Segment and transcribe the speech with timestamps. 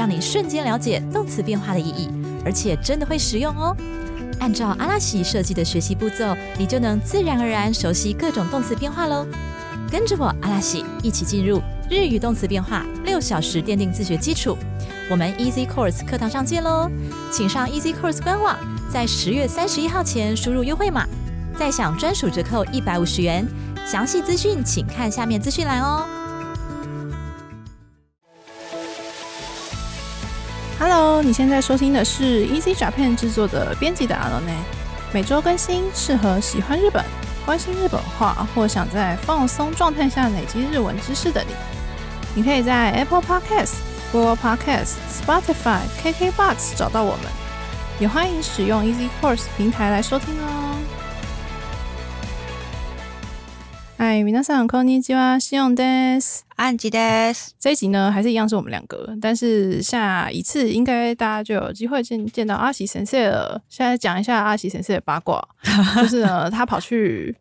[0.00, 2.08] 让你瞬间了解动词变化的意义，
[2.42, 3.76] 而且真的会实用哦。
[4.38, 9.26] 按照阿拉西设计的学习步骤，你就能自然而然熟悉各种动词变化喽。
[9.90, 11.60] 跟着我阿拉西一起进入
[11.90, 14.56] 日语动词变化六小时奠定自学基础。
[15.10, 16.90] 我们 Easy Course 课堂上见喽！
[17.30, 18.56] 请上 Easy Course 官网，
[18.90, 21.06] 在十月三十一号前输入优惠码，
[21.58, 23.46] 再享专属折扣一百五十元。
[23.86, 26.19] 详细资讯请看下面资讯栏哦。
[30.82, 34.54] Hello，你现在收听的是 Easy Japan 制作的编辑的阿罗内，
[35.12, 37.04] 每周更新，适合喜欢日本、
[37.44, 41.52] 关心日本话或想在放松状态下累积日文知识的你。
[42.34, 43.74] 你可以在 Apple Podcast、
[44.10, 47.26] Google Podcast、Spotify、KKBox 找到我们，
[47.98, 50.76] 也欢迎使用 Easy Course 平台来收听哦。
[53.99, 56.45] 嗨，皆さんこんにちは，西用です。
[56.55, 57.51] 安吉です。
[57.59, 63.61] 这一集呢，还是一样是我们两个，但是下一次应该大家就有机会见见到阿喜神社了。
[63.69, 65.41] 现在讲一下阿喜神社的八卦，
[65.95, 67.35] 就是呢，他跑去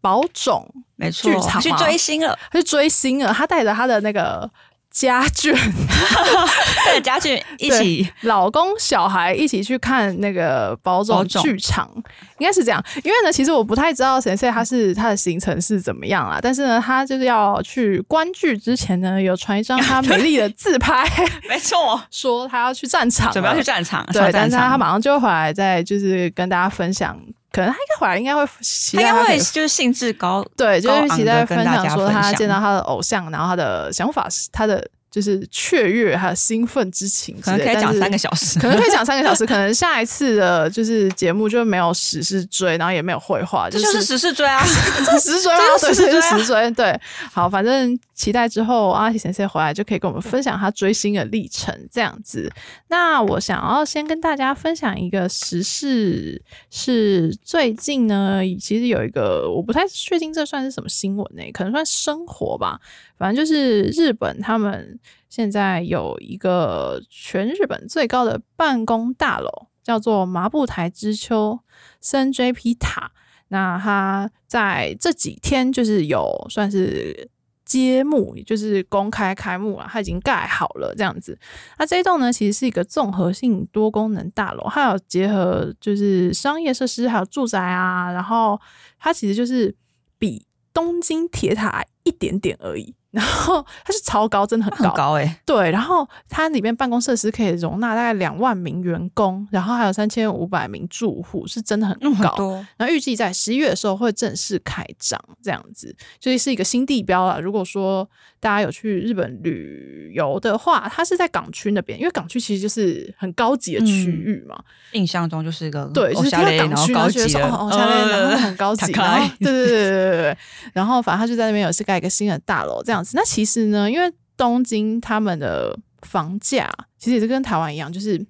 [0.00, 3.32] 保种，没错剧场，去吗追星了，他去追星了。
[3.32, 4.50] 他带着他的那个
[4.95, 5.51] 家眷、
[6.85, 8.09] 带着家眷一起。
[8.21, 11.91] 老公、小孩一起去看那个保种剧场，
[12.39, 12.81] 应该是这样。
[13.03, 21.05] 因为呢，其实我不太知道神社他是 他的行程是怎么样啊，但是呢，他就是要去观剧之前呢，有传一张他 美丽的自拍。
[21.49, 24.75] 没错，说他要去战场了，准备要去战场，对，但是他。
[24.75, 27.17] 马上就会回来，再就是跟大家分享。
[27.55, 44.61] 可能他应该回来，应该会期他应该会就是兴致高，对，就是高昂期待跟大分享说他见到他的偶像，然后他的想法是他的就是雀跃，还有兴奋之情之，可能可以讲三个小时，可能可以讲三个小时，可能下一次的就是节目就没有时事追，然后也没有绘画，这就是时事追啊！
[45.05, 45.57] 这是实追啊？
[45.79, 46.71] 对，这就是这是实追啊实追。
[46.71, 52.51] 对，好，反正期待之后阿喜先生回来就可以跟我们分享他追星的历程，这样子。
[52.89, 62.77] 那我想要先跟大家分享一个时事，是最近呢，其实有一个我不太确定这算是什么新闻呢、可能算生活吧。
[63.17, 64.99] 反正就是日本他们
[65.29, 71.59] 现在有一个全日本最高的办公大楼，叫做麻布台之丘
[72.01, 73.11] 森 JP 塔。
[73.49, 77.29] 那它在这几天就是有算是
[77.63, 81.37] 揭幕，也就是公开开幕了，它已经盖好了这样子。
[81.77, 88.59] 那这一栋呢，其实是一个综合性多功能大楼，它有结合就是商业设施还有住宅啊，然后
[88.97, 89.73] 它其实就是
[90.17, 92.93] 比东京铁塔一点点而已。
[93.15, 95.13] 然后它是超高，真的很高，很高。
[95.13, 102.35] 哎，对，然后它里面办公设施可以容纳大概两万名员工，然后还有三千五百名住户，是真的很嗯，高。
[102.35, 102.67] 很。
[102.75, 105.95] 然后预计在十一月的时候会正式开张，这样子。
[106.19, 107.39] 就是是一个新地标了。
[107.39, 108.05] 如果说
[108.41, 114.61] 大家有去日本旅游的话，它是在港区那边，因为港区其实就是很高级的区域嘛，
[114.91, 116.39] 印象中就是一个对，就是听
[116.69, 119.03] 到港区，然后高后觉得哦，哦，下面然后很高级，对
[119.39, 120.37] 对对对对对，
[120.73, 123.15] 然后反正他就在那边有是盖一个新的大楼这样子。
[123.15, 128.25] 那其实呢，因为东京他们的房价其实也是跟台湾一样，就是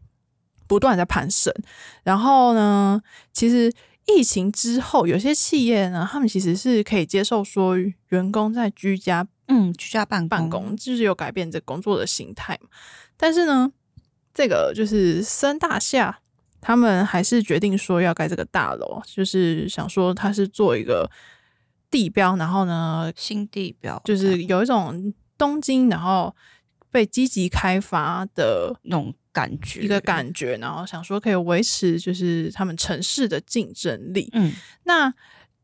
[0.68, 1.54] 不断在攀升。
[2.04, 3.72] 然后呢，其实
[4.06, 7.76] 疫情之后，有些企业呢，他们其实是可以接受说
[8.10, 12.70] 员工在居家嗯，居家办办公，就是有改变这工作的形态嘛。
[13.18, 13.72] 但是呢，
[14.34, 16.20] 这个就是森大厦，
[16.60, 21.10] 他们还是决定说要盖这个大楼，就是想说它是做一个
[21.96, 26.36] 地标，然后呢，新地标，就是有一种东京，然后
[26.92, 34.30] 被积极开发的那种感觉，一个感觉，然后想说可以维持就是他们城市的竞争力。
[34.34, 34.52] 嗯，
[34.84, 35.10] 那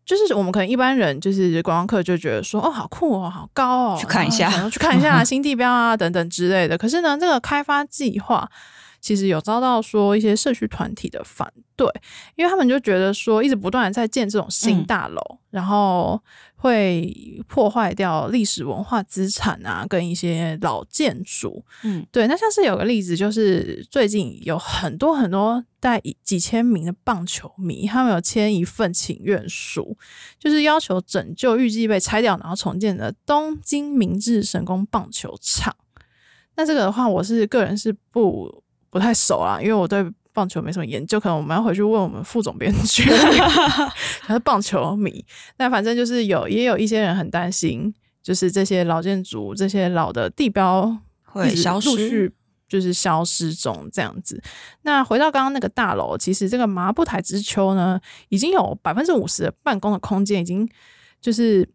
[0.05, 6.77] 就是我们可能一般人就是观光客就觉得说哦好酷哦好高哦，去看一下然后去看一下新地标啊等等之类的。
[6.77, 8.49] 可是呢，这个开发计划
[9.01, 11.87] 其实有遭到说一些社区团体的反对，
[12.35, 15.19] 因为他们就觉得说一直不断的在建这种新嗯大楼，
[15.49, 16.21] 然后
[16.55, 21.65] 会破坏掉历史文化资产啊，跟一些老建筑。
[21.83, 29.97] 嗯，对，那像是有个例子，就是最近有很多很多带几千名的棒球迷，他们有签一份请愿书，
[30.37, 35.75] 就是要求拯救预计被拆掉然后重建的东京明治神宫棒球场。
[36.55, 38.60] 那这个的话，我是个人是不
[38.91, 43.03] 不太熟啊，因为我对棒球没什么研究，可能我们要回去问我们副总编剧，
[44.21, 45.25] 他是棒球迷。
[45.57, 51.89] 那反正就是有也有一些人很担心，就是这些老建筑、这些老的地标会消失。
[51.89, 52.33] 陆续
[52.67, 54.41] 就是消失中这样子。
[54.83, 57.99] 那回到刚刚那个大楼，其实这个麻布台之丘呢，
[58.29, 60.65] 已经有百分之五十的办公的空间已经
[61.19, 61.67] 就是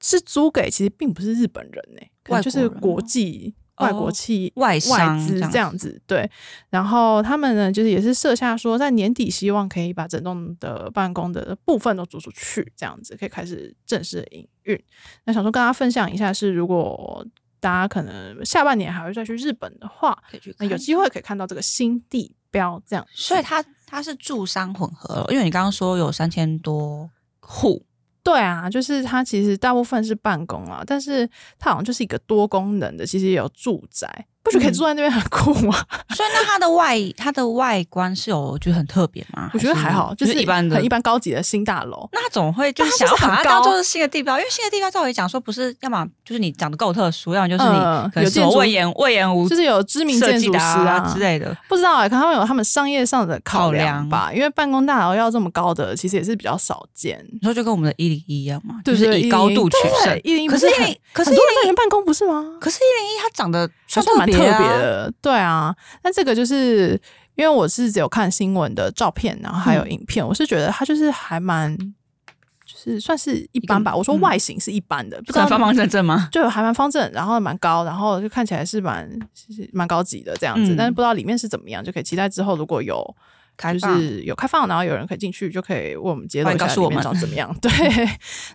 [0.00, 3.54] 是租给其实并不是日本人呢、可能就是国际。
[3.76, 6.30] 哦外国企外外资这样子，对。
[6.70, 14.82] 然后他们呢，就是也是设下说，在年底希望可以把整栋的办公的部分都租出去，这样子可以开始正式的营运。
[15.24, 17.24] 那想说跟大家分享一下，是如果
[17.58, 20.16] 大家可能下半年还会再去日本的话，
[20.58, 23.06] 那有机会可以看到这个新地标这样。
[23.12, 27.84] 所以它它是住商混合了，因为你刚刚说有三千多户，
[28.26, 31.24] 对啊，就是它其实大部分是办公啊，但是
[31.60, 35.76] 它好像就是一个多功能的，其实也有住宅，不觉得可以嗯住在那边很酷吗？
[36.16, 39.50] 所以那它的外它的外观是有就很特别吗？
[39.54, 40.88] 我觉得还好，就是是一般的很一。
[40.88, 42.08] 般高级的新大楼。
[42.12, 57.22] 那它总会就想要把它当高做是新的地标，因为新的地标照理讲说不是，要么就是你长得够特殊，要么就是你嗯可能什么有魏延魏延吴就是有知名设建筑师啊啊之类的，不知道哎、可能他们有他们商业上的考考量量吧，因为办公大楼要这么高的，其实也是比较少见。
[57.32, 60.18] 你说就跟我们的一零一一样嘛，就是以高度取胜。
[60.24, 62.44] 一零可是一零，可 是很多人一零在里面办公不是吗？
[62.60, 65.74] 可是一零一它长得还算特算蛮特别啊，的，对啊。
[66.02, 67.00] 但这个就是
[67.34, 73.94] 因为我是只有看新闻的照片，然后还有嗯影片，我是觉得它就是还蛮，就是算是一般吧。
[73.94, 76.28] 我说嗯外形是一般的，不知道方方正正吗？
[76.32, 83.14] 就还蛮方正，然后蛮高，然后就看起来是蛮是蛮高级的这样子，嗯但是不知道里面是怎么样，就可以期待之后如果有就
[83.56, 87.54] 开放是有开放，然后有人可以进去，就可以为我们揭露欢迎一下里面告诉我们长怎么样。
[87.60, 87.70] 对，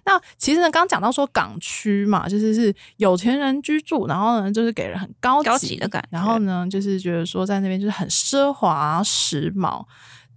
[0.05, 9.85] 那其实呢，刚刚讲到说港区嘛，就是是有钱人居住，然后呢，就是给人很高级高级的感觉然后呢，就是觉得说在那边就是很奢华时髦。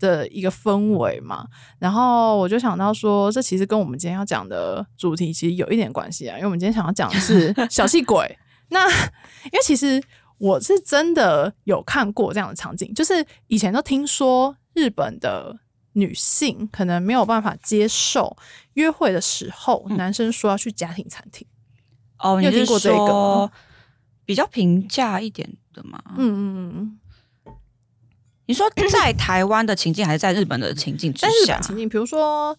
[0.01, 1.47] 的一个氛围嘛，
[1.79, 8.37] 然后我就想到说，这其实跟我们今天要讲的主题其实有一点关系啊，因为我们今天想要讲的是小气鬼。
[8.69, 10.03] 那因为其实
[10.39, 15.59] 我是真的有看过这样的场景，就是以前都听说日本的
[15.93, 18.37] 女性可能没有办法接受
[18.75, 21.47] 约会的时候，嗯男生说要去家庭餐厅。
[22.19, 23.53] 哦，你有听过这个说
[24.25, 26.03] 比较平价一点的嘛？
[26.17, 26.99] 嗯嗯
[27.47, 27.55] 嗯，
[28.47, 31.63] 你说在台湾的情境还是在日本的情境之在日下本？
[31.63, 32.57] 情境，比如说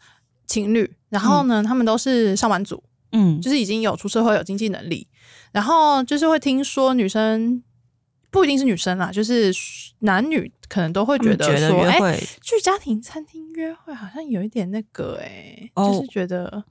[0.48, 5.08] 情侣，然后呢，他们都是上班族，嗯，就是已经有出社会、有经济能力，
[5.56, 7.64] 然后就是会听说女生
[8.30, 9.54] 不一定是女生啦，就是
[10.00, 15.94] 男女可能都会觉得说，哎、去家庭餐厅约会好像有一点那个、哎、哦。
[15.94, 16.62] 就是觉得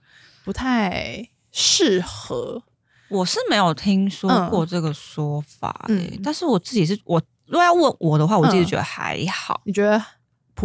[0.45, 2.63] 不太适合。
[3.09, 5.99] 我是没有听说过这个说法、嗯。
[6.01, 8.67] 欸但是我自己是我如果要问我的话，我自己嗯。
[8.67, 9.63] 觉得还好。
[9.65, 9.99] 你觉得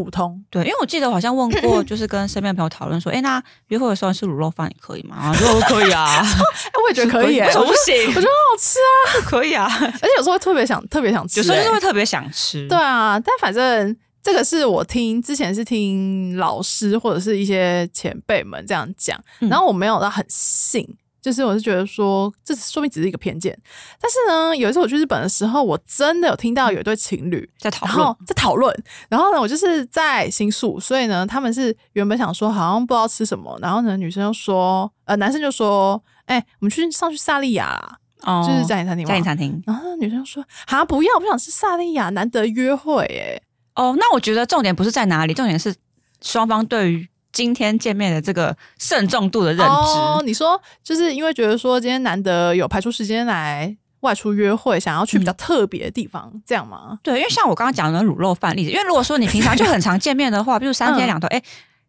[0.04, 0.44] 普通？
[0.50, 5.16] 对，因为我记得好像问过， 就是跟身边的朋友讨论说，哎、那约会的时候吃卤肉饭，你可以吗？
[5.22, 8.08] 然后就说可以啊， 哎、我也觉得可以、哎为什么不我觉得行？
[8.16, 8.96] 我觉得很好吃啊，
[9.30, 9.68] 可以啊，
[10.02, 12.68] 而且有时候会特别想，特别想吃、有时候就会特别想吃。
[12.68, 20.88] 对啊，但反正这个是我听之前是听老师或者是一些前辈们这样讲，嗯然后我没有到很信。
[21.22, 23.58] 就是我是觉得说，这说明只是一个偏见。
[24.00, 28.84] 但是呢，有一次我去日本的时候，我真的有听到有一对情侣在讨论然后在讨论。
[29.10, 39.10] 然后呢，我就是在新宿，所以呢，他们是原本想说好像不知道吃什么，然后呢，女生就说，呃，男生就说，哎、我们去上去萨莉亚啦，哦就是家庭餐厅嘛。
[39.10, 39.64] 家庭餐厅。
[39.66, 43.42] 然后女生说，啊，不要，我不想吃萨莉亚，难得约会、哎。
[43.76, 45.74] 哦，那我觉得重点不是在哪里，重点是
[46.22, 49.64] 双方对于今天见面的这个慎重度的认知。
[49.64, 56.98] 哦，你说就是因为觉得说今天难得有排出时间来外出约会，想要去比较特别的地方，这样吗？
[57.04, 61.42] 对，因为像我刚刚讲的卤肉饭例子，因为如果说你平常就很常见面的话， 比如三天嗯两头，哎、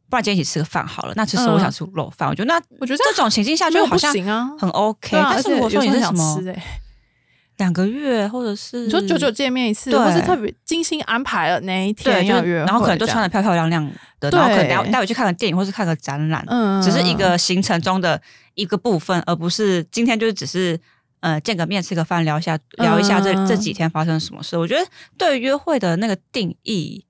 [0.08, 1.12] 不然今天一起吃个饭好了。
[1.16, 4.50] 那其实嗯我想吃卤肉饭，我觉得那我觉得这种情境下就好像行啊。
[4.58, 5.16] 很 OK。
[5.16, 6.40] 啊，但是如果说你是什么
[7.60, 9.98] 两个月或者是你说久久见面一次，对。
[10.00, 13.86] 或是特别精心安排了那一对，就天要约会，然后可能就穿的漂漂亮亮
[14.18, 18.20] 的，对然后可能待会去看个电影或是看个展览，嗯只是一个行程中的
[18.54, 20.80] 一个部分，而不是今天就是只是
[21.20, 24.56] 呃见个面吃个饭聊一下聊一下这、嗯这几天发生什么事。
[24.56, 24.84] 我觉得
[25.16, 27.04] 对约会的那个定义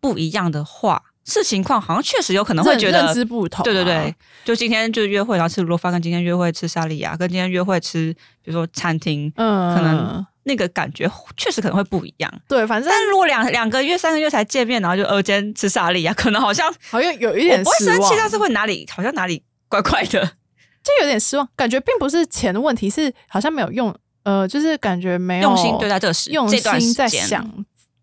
[0.00, 4.14] 不一样的话，视情况好像确实有可能会认觉得认知不同啊，对对对，
[4.44, 12.32] 就今天就约会，然后吃卤肉饭，跟今天约会吃沙莉亚，跟今天约会吃比如说餐厅，嗯，可能那个感觉确实可能会不一样。
[12.48, 20.24] 对，反正但是如果两两个月、三个月才见面，然后就呃今天吃沙莉亚，可能好像 好像有一我点失望不会生气，但是会哪里好像哪里怪怪的。
[20.86, 23.92] 就有点失望，感觉并不是钱的问题，是好像没有用，
[24.22, 27.44] 呃，就是感觉没有用心对待这个时用心在想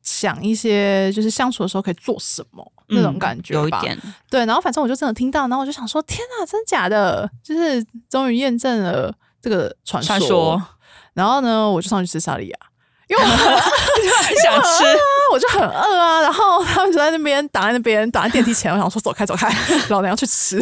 [0.04, 3.60] 想一些就是相处的时候可以做什么那种感觉吧。
[3.60, 3.98] 嗯有一点，
[4.30, 7.30] 对，然后反正我就真的听到，然后我就想说，天哪，真假的？
[7.42, 10.18] 就是终于验证了这个传说。
[10.18, 10.64] 传说
[11.14, 12.58] 然后呢，我就上去吃萨莉亚，
[13.08, 14.84] 因为我很想吃，
[15.32, 16.22] 我就很饿啊。
[16.22, 18.74] 然后他们就在那边挡在那边，挡在电梯前。
[18.74, 19.48] 我想说走开走开，
[19.90, 20.60] 老娘要去吃。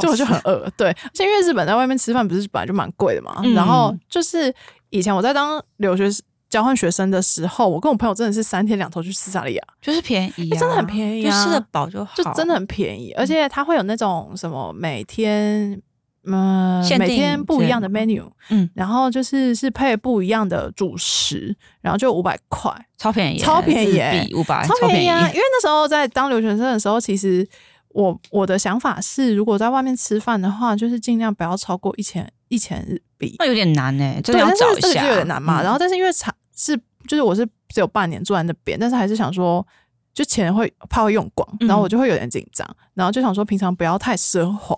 [0.00, 0.88] 就我就很饿，对。
[0.88, 4.52] 而且因为日本在外面吃饭不是本来就蛮贵的嘛，嗯然后就是
[4.90, 6.08] 以前我在当留学
[6.56, 9.62] 交换学生的时候，我跟我朋友真的是三天两头去吃沙利亚。
[9.82, 15.80] 就是便宜、啊欸真的很便宜啊就吃得饱就好，就真的很便宜，而且它会有那种什么每天。
[16.28, 25.20] 嗯，每天不一样的 menu，嗯，然后就是是配不一样的主食，然后就五百块，超便宜，超便宜五百，超超便宜啊！
[25.28, 27.48] 因为那时候在当留学生的时候，其实
[27.90, 33.36] 我我的想法是，如果在外面吃饭的话，就是尽量不要超过一千一千日币。
[33.38, 35.62] 那有点难呢，真对，的要但找一下，这个就有点难嘛。
[35.62, 39.64] 嗯然后，但是因为长是就是我是只有半年住在那边，但是还是想说，
[40.12, 44.76] 就钱会怕会用光，嗯然后我就会有点紧张，然后就想说平常不要太奢华，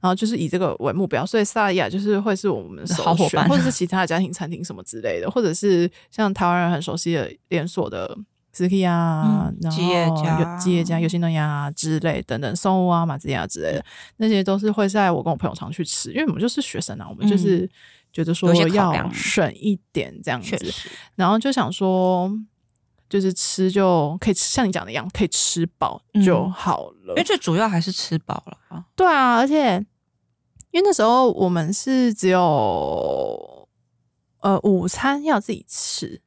[0.00, 8.18] 然后就是以这个为目标，所以萨莉亚就是会是我们首选，好伙伴或者是其他的家庭餐厅什么之类的，或者是像台湾人很熟悉的连锁的。
[8.54, 13.82] 斯基啊，嗯然后吉野家有吉野家、有新诺亚之类等等，松屋啊、马自亚之类的，
[14.18, 17.66] 那些都是会在我跟我朋友常去吃，因为我们就是学生啊，我们就是
[18.12, 20.56] 觉得说要省一点这样子，
[21.14, 22.30] 然后就想说，
[23.08, 27.08] 就是吃就可以吃，像你讲的一样，可以吃饱就好了。
[27.08, 28.84] 因为最主要还是吃饱了啊。
[28.94, 29.76] 对啊，而且
[30.72, 33.68] 因为那时候我们是只有
[34.40, 36.20] 呃午餐要自己吃，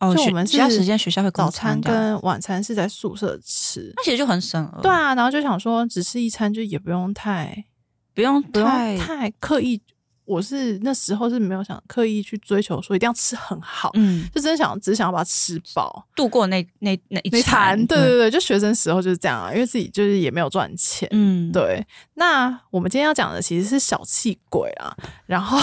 [0.00, 3.92] 哦，就我们其他时间学校会早餐跟晚餐是在宿舍吃。
[3.96, 7.66] 那其实就很省了，对，啊，然后就想说，只吃一餐就也不用太
[8.14, 9.82] 不用不用太太刻意。
[10.26, 16.06] 我是那时候是没有想刻意去追求说一定要吃很好，嗯就真的想只想要把它吃饱。
[16.14, 21.08] 度过那那那一餐，谈，对对对，就学生时候就是这样啊，因为自己就是也没有赚钱。
[21.12, 24.94] 嗯，对，那我们今天要讲的其实是小气鬼啊。
[25.26, 25.58] 然后，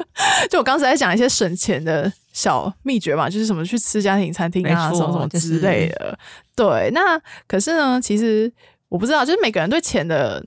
[0.50, 6.18] 就我刚才在讲一些省钱的小秘诀嘛，就是什么去吃家庭餐厅啊，什么什么之类的。
[6.54, 8.52] 对，那可是呢，其实
[8.88, 10.44] 我不知道，就是每个人对钱的、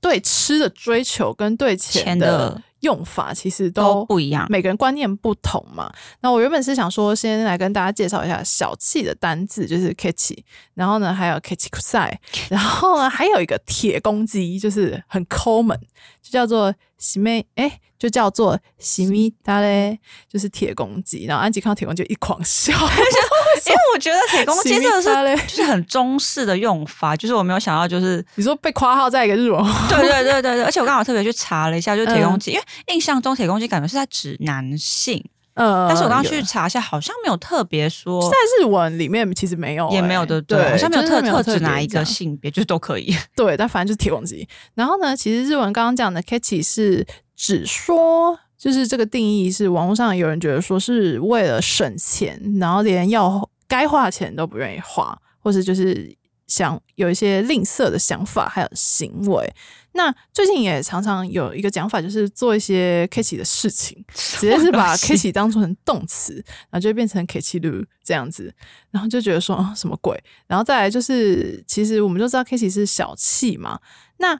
[0.00, 4.46] 对吃的追求跟对钱的用法，其实都不一样。
[4.48, 5.92] 每个人观念不同嘛。
[6.20, 10.38] 那我原本是想说，先来跟大家介绍一下小气的单字，就是 kechi，
[10.74, 12.12] 然后呢还有 kechi kusai，
[12.48, 15.78] 然后呢还有一个铁公鸡，就是很抠门，
[16.22, 19.98] 就叫做喜妹，哎，就叫做喜米达嘞，
[20.30, 21.24] 就是铁公鸡。
[21.26, 32.38] 然后安吉看到铁公鸡就一狂笑， 因为我觉得铁公鸡真的是就是很中式的用法，就是我没有想到，就是你说被夸号在一个日文话，对对对对对，而且我刚好特别去查了一下，就是铁公嗯。
[32.38, 35.24] 鸡，因为印象中铁公鸡感觉是在指男性，
[35.58, 43.14] 呃但是我刚刚去查一下，好像没有特别说，在日文里面其实没有、也没有的，欸对，好像没有特特指哪一个性别，就是都可以。
[43.36, 44.48] 对，但反正就是铁公鸡。
[44.74, 47.04] 然后呢，其实日文刚刚讲的 catchy 是
[47.36, 56.14] 只说，就是这个定义是网络上有人觉得说是为了省钱，然后连要该花钱都不愿意花，或是就是
[56.48, 59.54] 想有一些吝啬的想法还有行为。
[59.92, 66.34] 那最近也常常有一个讲法，就是做一些 catchy 的事情，直接是把 catchy 当做成动词，
[66.70, 68.54] 然后就变成 kitty 噜这样子，
[68.90, 70.16] 然后就觉得说、啊什么鬼？
[70.46, 73.80] 然后再来就是，其实我们就知道 catchy 是小气嘛，
[74.18, 74.38] 那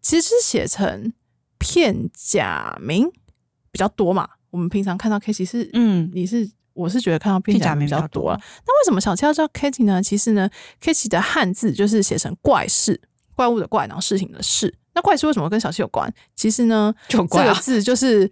[0.00, 1.12] 其实是写成
[1.58, 3.10] 片假名
[3.72, 4.28] 比较多嘛。
[4.50, 8.40] 我们平常看到 catchy 是，嗯，你是我是觉得看到片假名比较多啊。
[8.66, 10.02] 那为什么小七要叫 Kitty 呢？
[10.02, 10.48] 其实呢
[10.80, 13.00] ，catchy 的汉字就是写成怪事，
[13.34, 14.74] 怪物的怪，然后事情的事。
[14.94, 16.12] 那怪事为什么跟小七有关？
[16.34, 18.30] 其实呢， 就怪啊这个字就是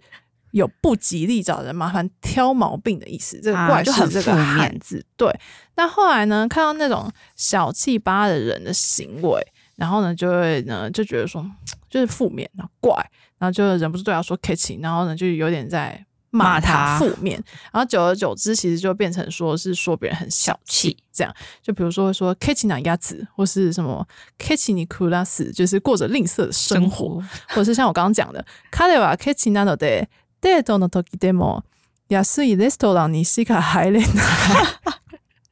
[0.51, 3.39] 有不吉利、找人麻烦、挑毛病的意思。
[3.39, 5.33] 这个怪啊就很这个汉字，对。
[5.75, 9.41] 那后来呢，看到那种小气巴的人的行为，
[9.77, 11.45] 然后呢，就会呢就觉得说，
[11.89, 12.93] 就是负面，然后怪，
[13.37, 17.40] 然后就忍不住对他说 catchy，然后呢就有点在骂骂他他负面，
[17.72, 21.32] 然后久而久之，其实就变成说是说别人很小气气，这样。
[21.62, 24.04] 就比如说会说 catchy 哪鸭子，或是什么
[24.36, 30.08] catchy 你库拉斯，就是过着吝啬的生生活，活或者是像我刚刚讲的，彼はケチなので
[30.40, 31.62] デートの時でも
[32.08, 34.08] 安いレストランにしか入れない。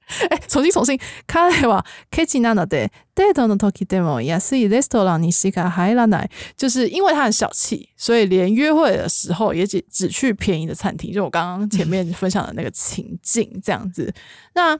[0.29, 6.31] 哎，重新重新，彼はケチなのでデートの時でも安いレストランにしか入らない。
[6.57, 11.15] 就是因为他很小气，所以连约会的时候也只只去便宜的餐厅。
[11.15, 14.13] 就我刚刚前面分享的那个情境这样子。
[14.55, 14.79] 那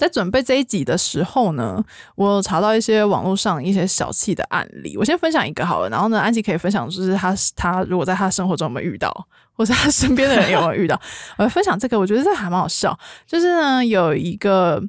[0.00, 4.96] 在准备这一集的时候呢，我查到一些网络上一些小气的案例。
[4.96, 9.12] 我先分享一个好了，然后呢，安琪可以分享，就是他他如果在他生活中有没有遇到，
[9.52, 10.98] 或者他身边的人有没有遇到。
[11.36, 12.98] 我分享这个，我觉得这还蛮好笑。
[13.26, 14.82] 就是呢，有一个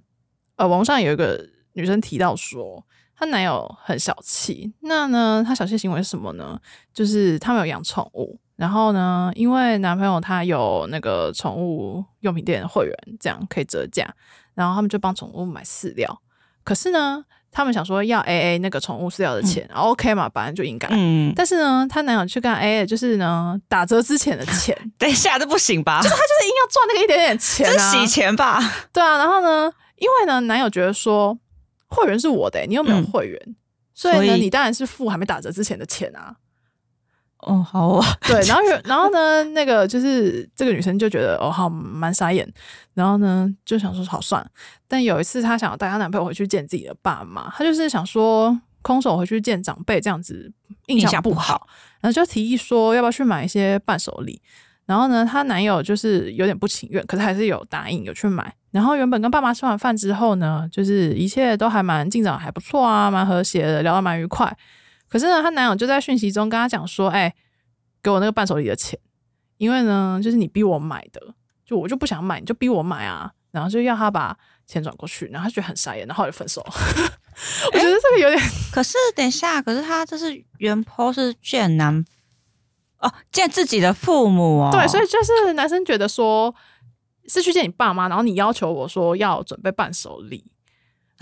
[0.55, 2.81] 呃，网上有一个女生提到说，
[3.13, 4.71] 她男友很小气。
[4.79, 6.57] 那呢，她小气行为是什么呢？
[6.93, 8.39] 就是他们有养宠物。
[8.55, 14.07] 然后呢，因为男朋友他有那个宠物用品店的会员，这样可以折价，
[14.55, 16.22] 然后他们就帮宠物买饲料。
[16.63, 20.88] 可是呢，他们想说要 A A 那个宠物饲料的钱，OK 嘛，本来就应该。
[20.91, 21.34] 嗯。
[21.36, 24.77] 但是呢，她男友去跟 A A，就是呢打折之前的钱。
[25.00, 26.01] 等一下，这不行吧？
[26.01, 28.60] 就是他就是硬要赚那个一点点钱啊，洗钱吧？
[28.93, 29.17] 对啊。
[29.17, 31.38] 然后呢，因为呢，男友觉得说
[31.88, 33.55] 会员是我的，你又没有会员，
[33.93, 36.36] 所以呢，你当然是付还没打折之前的钱啊。
[37.41, 42.48] 哦，好哦， 对，然后，然后呢， 那个就是这个女生就觉得哦，好，蛮傻眼，
[42.93, 44.45] 然后呢，就想说好算。
[44.88, 50.51] 但有一次，她想要带她男朋友回去见自己的爸妈，她就是想说空手回去见长辈，这样子
[50.88, 51.67] 印象不好，
[52.01, 54.41] 然后就提议说要不要去买一些伴手礼。
[54.86, 58.53] 然后呢，她男友就是有点不情愿，可是还是有答应有去买。
[58.71, 64.55] 然后原本跟爸妈吃完饭之后呢，就是一切都还蛮进展还不错啊，蛮和谐的，聊得蛮愉快。
[65.11, 67.35] 可是呢，她男友就在讯息中跟她讲说：“哎，
[68.01, 68.97] 给我那个伴手礼的钱，
[69.57, 71.21] 因为呢，就是你逼我买的，
[71.65, 76.61] 就我就不想买，你就逼我买啊。”然后就要她把钱转过去，然后她觉得很傻眼，然后就分手。
[76.65, 78.41] 我觉得这个有点……
[78.71, 82.05] 可是等一下，可是他这是原 po 是见男
[82.99, 84.69] 哦，见自己的父母哦。
[84.71, 86.55] 对，所以就是男生觉得说
[87.27, 90.45] 是去见你爸妈，然后你要求我说要准备伴手礼。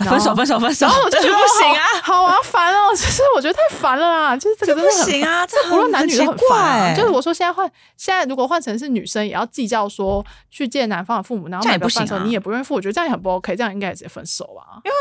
[0.04, 0.86] 分手，分手，分手！
[0.86, 2.90] 然后我就觉得不行啊， 好麻烦哦。
[2.90, 6.94] 就是我觉得太烦了啦，就是这个不行啊，这不论男女都很烦。
[6.96, 14.80] 就是我说现在换，现在如果换成是女生，也要计较说去见男方的父母，然后买个伴手你也不愿意付，我觉得这样也很不 OK，这样应该也直接分手吧。
[14.84, 14.96] 因为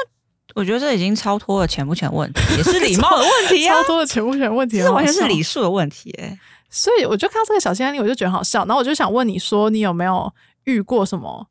[0.55, 6.11] 我觉得这已经超脱了钱不钱问题， 也是礼貌的问题啊，超脱了钱不钱问题，这完全是礼数的问题。
[6.19, 6.37] 哎，
[6.69, 8.65] 所以我就看到这个小心案例，我就觉得好笑。
[8.65, 10.31] 然后我就想问你说，你有没有
[10.65, 11.47] 遇过什么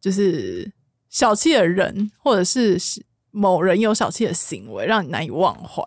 [0.00, 0.70] 就是
[1.10, 2.78] 小气的人，或者是？
[3.30, 5.84] 某人有小气的行为，让你难以忘怀。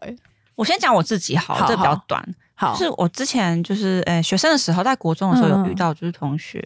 [0.54, 2.24] 我先讲我自己好，这比较短。
[2.54, 6.64] 好，就是我之前就是诶，学生的时候，在国中的时候有遇到，就是同学，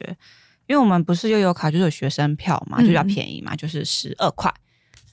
[0.68, 4.54] 因为我们不是悠游卡，就是有学生票嘛，就比较便宜嘛，就是十二块。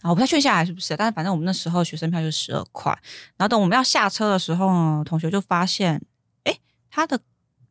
[0.01, 2.93] 然后我不太确定下来是不是，但是反正我们那时候学生票就是十二块。
[3.37, 6.03] 然后等我们要下车的时候呢，同学就发现，
[6.43, 6.59] 哎，
[6.91, 7.19] 他的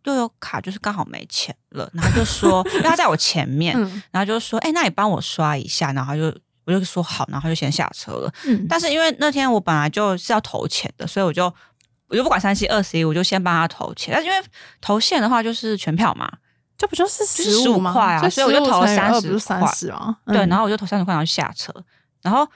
[0.06, 3.78] 悠游卡就是刚好没钱了，然后就说，因为他在我前面，
[4.12, 6.34] 然后就说，哎，那你帮我刷一下，然后就。
[6.64, 8.32] 我就说好，然后就先下车了。
[8.46, 11.52] 嗯，但是因为那天我本来就是要投钱的，所以我就
[12.08, 14.14] 我就不管三七二十一，我就先帮他投钱。
[14.14, 14.38] 但因为
[14.80, 16.32] 投现的话就是全票嘛，
[16.78, 18.30] 这不就是十五块啊？
[18.30, 19.58] 所以我就投了三十块
[19.90, 20.16] 啊。
[20.28, 21.74] 对，然后我就投三十块，然后下车。
[22.22, 22.48] 然后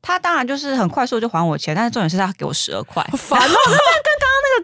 [0.00, 3.54] 他当然就是很快速就还我钱，但是重点是他给我十二块，烦哦！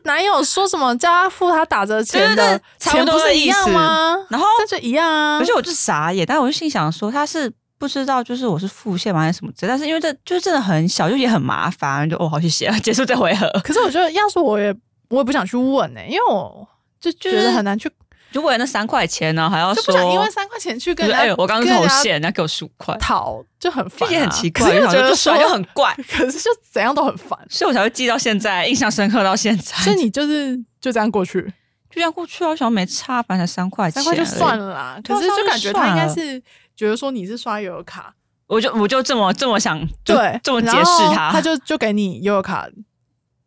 [0.05, 4.17] 男友说什么叫他付他打折钱的钱不是一样吗？
[4.31, 5.39] 然后这就一样啊。
[5.39, 7.53] 而且我就傻眼，但我就心想说他是。
[7.79, 13.51] 不知道，就是我是付现吗还是什么之类，但是因为这就是真的很小，就也很麻烦，就哦好谢谢， 结束这回合。
[13.65, 14.73] 可是我觉得，要是我也
[15.09, 16.65] 我也不想去问呢，因为我
[17.01, 17.91] 就觉得很难去，
[18.33, 29.77] 就为了那三块钱呢，还要说因为三块钱去跟哎呦，我刚刚投现，人家给我十五块，讨就很烦，也很奇怪，我觉得说又很怪， 可是就怎样都很烦，所以我才会记到现在，印象深刻到现在。
[29.77, 31.43] 所以你就是就这样过去，
[31.91, 34.99] 就这样过去啊，想没差，反正三块钱，三块就算了啦。
[35.05, 36.43] 可是就感觉他应该是。
[36.75, 38.13] 觉得说你是刷悠游卡，
[38.47, 42.67] 我就我就这么这么想，对，这么解释他，他就就给你悠游卡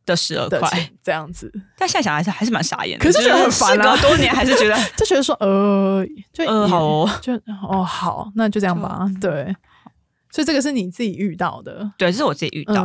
[0.06, 1.52] 的十二块这样子。
[1.78, 3.98] 但现在想还是还是蛮傻眼的，可是觉得很烦啊。
[3.98, 7.34] 多年还是觉得 就觉得说呃，就 呃好，就
[7.70, 9.56] 哦好，那就这样吧，对。
[10.36, 12.84] 所以这个是你自己遇到的，对，这是我自己遇到。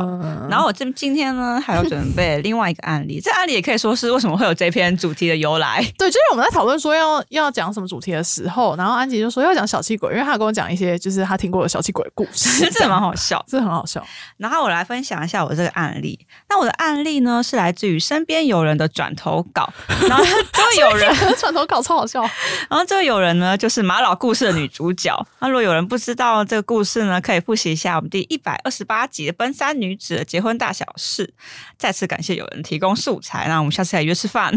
[0.49, 3.19] 然后我这今天呢，还要准备 另外一个案例。
[3.19, 5.83] 这案例也可以说是为什么会有这篇主题的由来。
[5.97, 14.01] 对，就是我们在讨论说要要讲什么主题的时候，然后安吉就说要讲小气鬼，因为他跟我讲一些就是他听过的小气鬼故事， 这蛮好笑，这很好笑。
[14.37, 16.17] 然后我来分享一下我这个案例。
[16.47, 19.69] 那我的案例呢，是来自于身边有人的转投稿。
[20.07, 22.21] 然后这位 有人转投稿超好笑。
[22.69, 25.13] 然后这位有人呢，就是马老故事的女主角。
[25.39, 27.40] 那如果有人不知道这个故事呢，可以。
[27.41, 31.33] 复习一下我们第一百二十八集的奔三女子的结婚大小事。
[31.77, 34.53] 再次感谢有人提供素材，那我们下次来约吃饭。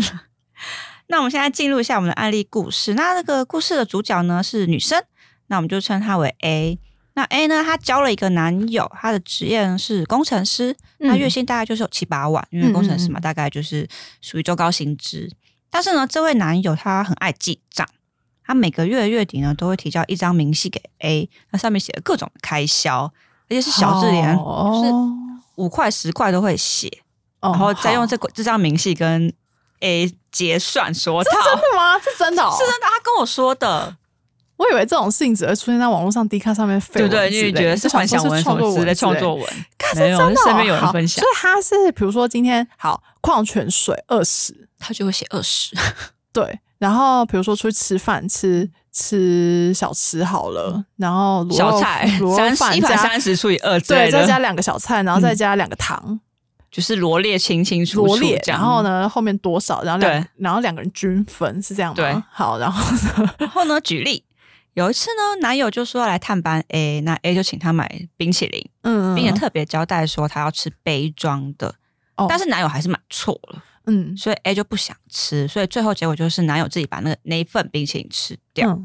[1.09, 2.95] 那我们现在进入一下我们的案例故事。
[2.95, 5.03] 那这个故事的主角呢是女生，
[5.49, 6.79] 那我们就称她为 A。
[7.17, 13.87] 那 A 呢，她交了一个男友，她的职业是工程师，那月薪大概就是有七八万，因为工程师嘛，大概就是
[14.21, 15.31] 属于中高薪资。
[15.71, 17.87] 但是呢，这位男友他很爱记账。
[18.47, 23.11] 他每个月月底呢都会提交一张明细给 A，那上面写的各种开销，
[23.49, 24.93] 而且是小字联，就是
[25.57, 26.91] 五块十块都会写，
[27.41, 29.33] 然后再用这个这张明细跟
[29.81, 31.31] A 结算说套。
[31.31, 31.99] 真的吗？
[31.99, 32.43] 是真的？
[32.51, 33.97] 是真的，他跟我说的。
[34.57, 39.45] 我以为这种性质会出现在网络上，低卡上面，对对，因为觉得是幻想文什么之类创作文，
[39.97, 45.77] 没有身边有人分享，所以他是比如说今天好矿泉水二十，他就会写二十，
[46.33, 46.61] 对。
[46.85, 56.21] 然后比如说出去吃饭，吃吃小吃好了，然后小菜三十一盘三十除以二，对，再加两个小菜，然后再加两个糖，
[56.71, 58.07] 就是罗列清清楚楚。
[58.07, 61.97] 罗列，然后呢后面多少，然后两然后两个人均分是这样吗？
[61.97, 62.95] 对，好，然后
[63.41, 64.23] 然后呢举例。
[64.75, 71.75] 有一次呢，男友就说要来探班 A，那 A 就请他买冰淇淋，嗯，并且特别交代说他要吃杯装的，
[72.29, 78.79] 但是男友还是买错了，嗯，所以 A 就不想吃，所以最后结果就是男友自己把那个那一份冰淇淋吃掉。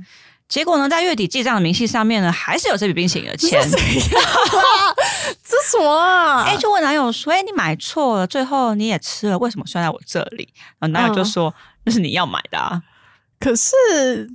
[0.48, 3.62] 结果呢，在月底记账的明细上面呢，还是有这笔冰淇淋的钱。
[5.44, 11.54] 这什么啊？A 就问男友说：“哎，你买错了，最后你也吃了，为什么算在我这里？”然后男友就说
[11.86, 12.82] ：“那是你要买的。”啊。”
[13.40, 14.30] 可是。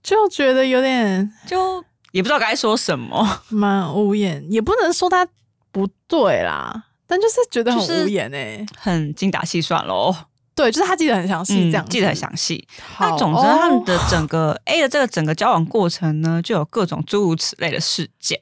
[0.00, 5.28] 就觉得有点，就也不知道该说什么，蛮无言，也不能说他
[5.70, 10.14] 不对啦，但就是觉得很无言哎，很精打细算喽。
[10.54, 12.68] 对，就是他记得很详细，这样记得很详细。
[13.00, 18.40] 那总之，他们的整个 A 的这个整个交往过程呢，就有各种诸如此类的事件。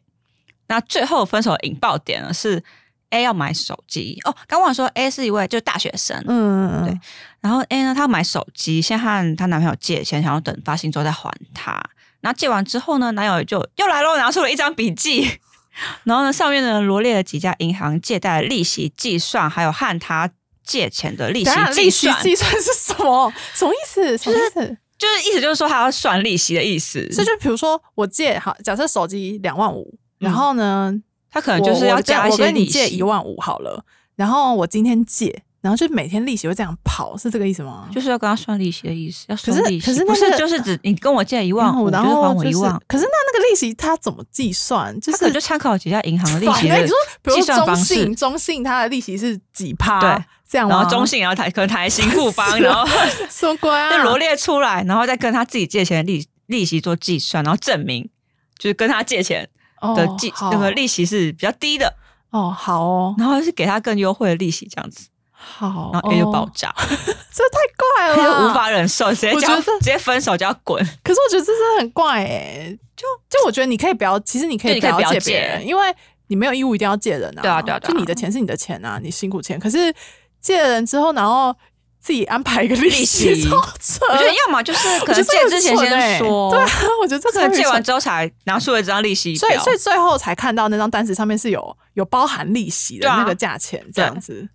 [0.67, 2.63] 那最后分手的引爆点呢是。
[3.11, 6.99] A 要买手机哦，刚忘了说，A 是一位就是大学生，嗯，对。
[7.41, 11.73] 然后 A 呢，她要买手机，先和她男朋友借钱，想要等发薪之后再还他。
[12.21, 15.39] 然后借完之后呢，男友就又来了，拿出了一张笔记，
[16.05, 20.31] 然后呢，上面呢罗列了几家银行借贷利息计算，还有和他
[20.65, 22.23] 借钱的利息计算。
[22.23, 23.33] 计算是什么？
[23.55, 24.19] 什么意思？
[24.19, 27.07] 就是就是意思就是说他要算利息的意思。
[27.15, 30.95] 这就比如说我借好，假设手机两万五，然后呢？
[31.29, 33.85] 他可能就是要加一些利息，借一万五好了，
[34.15, 37.89] 然后我今天借，然后就每天利息会这样跑，是这个意思吗？
[37.93, 39.85] 就是要跟他算利息的意思，要算利息。
[39.85, 42.81] 可是不是就是指你跟我借一万五，然后还我一万。
[42.87, 44.99] 可是那那个利息他怎么计算？
[45.01, 46.87] 就是可能就参考几家银行的利息的
[47.35, 48.15] 计算方式。
[48.15, 49.99] 中信它的利息是几趴？
[50.01, 50.69] 对，这样。
[50.69, 52.87] 然后中信然后台可能台新富邦， 然后
[53.29, 53.91] 什么鬼啊？
[53.91, 58.09] 就罗列出来，然后再跟他自己借钱的利利息做计算，然后证明
[58.57, 59.49] 就是跟他借钱
[59.97, 61.97] 的计那个利息是比较低的。
[62.31, 65.09] 哦，好哦，然后是给他更优惠的利息，这样子，
[65.49, 70.85] 好，然后 A 就爆炸， 这太怪了， 无法忍受，直接叫 直接分手就要滚。
[71.05, 75.95] 可是我觉得这真的很怪哎，就就我觉得你可以不要，其实你可以不要借别人，因为
[76.27, 79.59] 你没有义务一定要借人啊，对啊对啊，就你的钱是你的钱啊，你辛苦钱。
[79.59, 79.95] 可是
[80.41, 81.55] 借了人之后，然后
[82.01, 86.69] 自己安排一个利息，我觉得要么就是可能借之前先说，对啊，
[87.01, 91.77] 我觉得这个借完之后才拿出了这张利息所以所以最后才看到那张单子上面是有。
[91.97, 94.47] 有包含利息的那个价钱，这样子，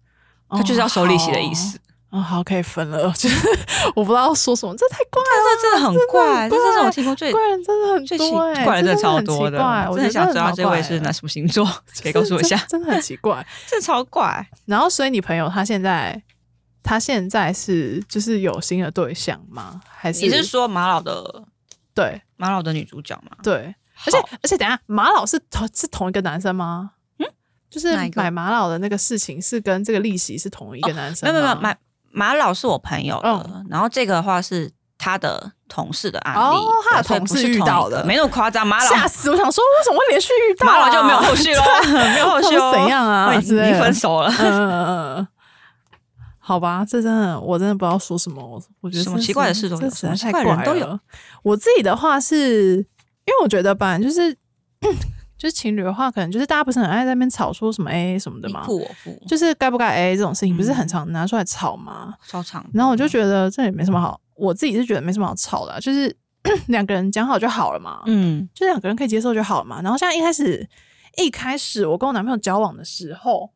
[0.52, 1.80] 他就是要收利息的意思。
[2.10, 3.10] 啊，好，可以分了。
[3.16, 3.48] 就是
[3.96, 9.64] 我不知道说什么，这太怪了，这真的很怪，这是我听过最怪人，真的很最奇怪，真的超多的。
[9.90, 11.66] 我真的想知道这位是哪什么星座，
[12.04, 12.58] 可以告诉我一下。
[12.68, 14.46] 真的很奇怪， 这超怪。
[14.66, 16.22] 然后，所以你朋友他现在，
[16.84, 19.80] 他现在是就是有新的对象吗？
[19.88, 21.44] 还是你是说马老的？
[21.96, 23.38] 对，马老的女主角吗？
[23.42, 23.74] 对，
[24.06, 26.92] 而且而且，等下马老是同是同一个男生吗？
[27.72, 31.76] 就是买玛瑙的那个事情是跟这个利息是同一个男生，没有没有买
[32.12, 36.58] 玛瑙是我朋友的，然后这个的话是他的同事的案例，
[36.90, 38.68] 他的同事遇到的，没那么夸张。
[38.68, 40.68] 玛瑙吓死我，想说为什么会连续遇到？
[40.68, 41.64] 玛瑙就没有后续喽，
[42.14, 43.34] 没有后续哦，怎样啊？
[43.34, 44.30] 已经分手了。
[44.38, 44.70] 嗯
[45.20, 45.28] 嗯
[46.44, 48.62] 好吧，这真的我真的不知道说什么。
[48.82, 51.00] 我觉得什么奇怪的事都有，什么怪人都有。
[51.44, 54.36] 我自己的话是因为我觉得吧，就是。
[55.42, 58.64] 就是情侣的话，可能就是大家不是很爱在那边吵说什么 A A 什么的吗？
[58.64, 62.14] 付我付，就是该不该 A A 这种事情，不是很常拿出来吵吗？
[62.28, 62.64] 超常。
[62.72, 66.16] 然后我就觉得这也没什么好，我自己是觉得没什么好吵的，就是
[66.70, 68.04] 两个人讲好就好了嘛。
[68.06, 69.82] 嗯，就两个人可以接受就好了嘛。
[69.82, 70.70] 然后像一开始
[71.18, 73.50] 一开始我跟我男朋友交往的时候，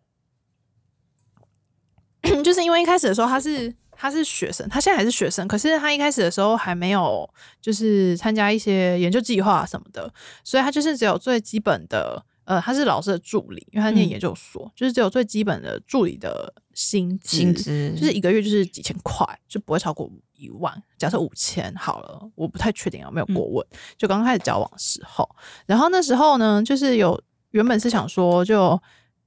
[2.44, 3.76] 就是因为一开始的时候他是。
[3.98, 7.28] 他是学生，他现在还是学生，可是他一开始的时候还没有
[7.62, 10.12] 就是参加一些研究计划什么的，
[10.44, 20.84] 所以他就是只有最基本的，呃，他是老师的助理，因为他念研究所，就是只有最基本的助理的薪资，薪资就是一个月就是几千块，就不会超过一万。
[20.98, 23.66] 假设五千好了，我不太确定啊没有过问。
[23.98, 25.28] 就刚刚开始交往的时候，
[25.66, 27.20] 然后那时候呢，就是有
[27.52, 28.80] 原本是想说就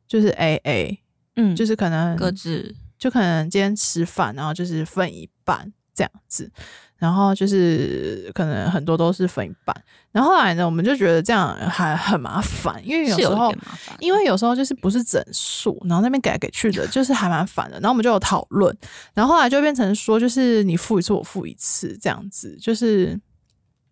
[0.07, 1.00] 就是 A A，
[1.37, 2.74] 嗯，就是可能各自。
[2.98, 6.50] 就可能今天吃饭，然后就是分一半这样子。
[6.96, 13.54] 然后就是可能很多都是分一半，然后后来呢，我们就觉得这样还很麻烦，因为有时候，
[14.00, 17.78] 因为有时候就是不是整数，然后那边改来改去的，就是还蛮烦的。
[17.78, 18.76] 然后我们就有讨论，
[19.14, 23.16] 然后后来就变成说，就是你付一次，我付一次，这样子，就是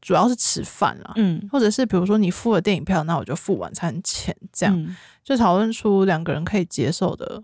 [0.00, 7.40] 主要是吃饭啦，嗯，或者是比如说你付了电影票，那我就付晚餐钱，这样就讨论出两个人可以接受的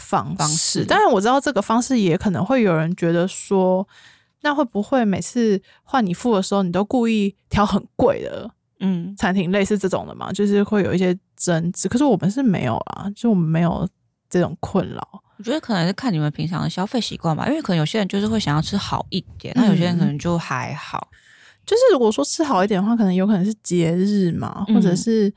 [0.00, 0.84] 方式。
[0.84, 3.86] 当然我知道这个方式也可能会有人觉得说。
[4.42, 8.50] 那会不会每次换你付的时候，你都故意挑很贵的？
[8.78, 11.86] 嗯，餐厅类似这种的嘛，就是会有一些争执。
[11.86, 13.86] 可是我们是没有啦，就我们没有
[14.30, 15.22] 这种困扰。
[15.36, 21.08] 我觉得可能是看你们平常的消费习惯吧，因为可能有些人就是会想要吃好一点，那有些人可能就还好。
[21.66, 25.30] 就是如果说吃好一点的话，可能有可能是节日嘛，或者是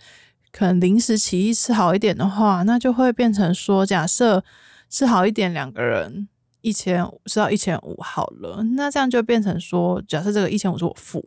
[0.54, 4.42] 可能临时起意吃好一点的话，那就会变成说，假设
[4.90, 6.30] 吃好一点两个人。
[6.66, 11.22] 一千五是到一千五好了，那这样就变成说，假设这个一千五是我付，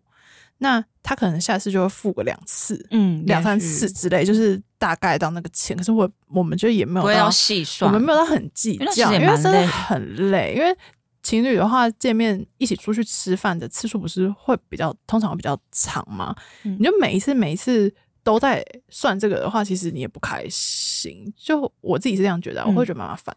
[0.57, 5.77] 那他可能下次就会付个两次，嗯，两三次之类，就是大概到那个钱。
[5.77, 10.55] 可是我我们就也没有要细算，我们没有到很计较，因为真的很累。
[10.57, 10.75] 因为
[11.23, 16.35] 情侣的话，见面一起出去吃饭的次数不是会比较通常会比较长吗？
[16.62, 17.93] 你就每一次每一次
[18.27, 21.33] 都在算这个的话，其实你也不开心。
[21.37, 23.33] 就我自己是这样觉得，我会觉得蛮麻烦。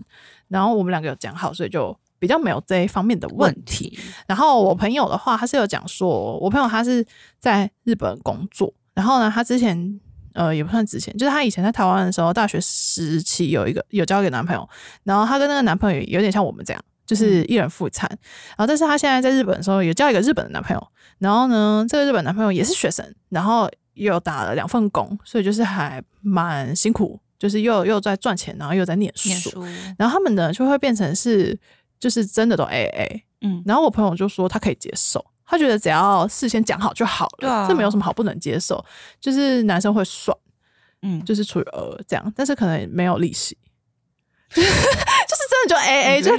[0.48, 4.00] 然后我们两个有讲好，所以就比较没有这一方面的问题。
[4.26, 7.06] 然后我朋友的话，他是有讲说，我朋友他是
[7.40, 10.02] 在日本工作，然后呢，他之前
[10.34, 14.68] 呃也不算之前，就是他以前在台湾的时候，大学时期有一个有交给男朋友，
[15.04, 18.10] 然后他跟那个男朋友有点像我们这样，就是一人付一餐。
[18.58, 23.70] 然后但是他现在在日本的时候，有交一个日本的男朋友，然后呢，这个日本男朋友也是学生，然后
[24.04, 27.20] 又打了两份工，所以就是还蛮辛苦。
[27.38, 29.64] 就是又又在赚钱，然后又在念书，
[29.98, 31.58] 然后他们呢就会变成是，
[31.98, 38.84] 就是真的都 A A，嗯，然后我朋友就说他可以接受，他觉得只要事先讲好就好了，这没有什么好不能接受，
[39.22, 40.38] 就是男生会算，
[41.02, 43.58] 嗯，就是除以二这样，但是可能没有利息。
[45.68, 46.36] 就 A A 就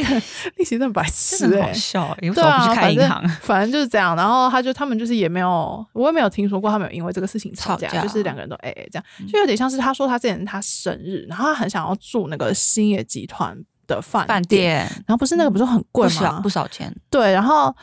[0.57, 2.17] 利息那么白痴，真的好笑。
[2.21, 4.15] 对啊，反正 反正就是这样。
[4.17, 13.57] 然后他就他们就是也没有，我也没有听说过他们有因为这个事情吵架，就是两个人都 A A 这样，就有点像是他说他之前他生日，然后他很想要住那个星野集团
[13.87, 16.41] 的饭店，然后不是那个不是很贵吗？
[16.43, 16.95] 不少钱。
[17.11, 17.75] 对，然后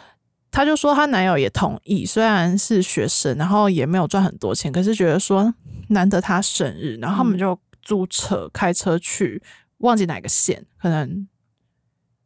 [0.52, 5.54] 他就说他男友也同意，虽然是学生，然后也没有赚很多钱，可是觉得说
[5.89, 9.41] 难得他生日，然后他们就租车开车去。
[9.79, 11.27] 忘记哪个县，可能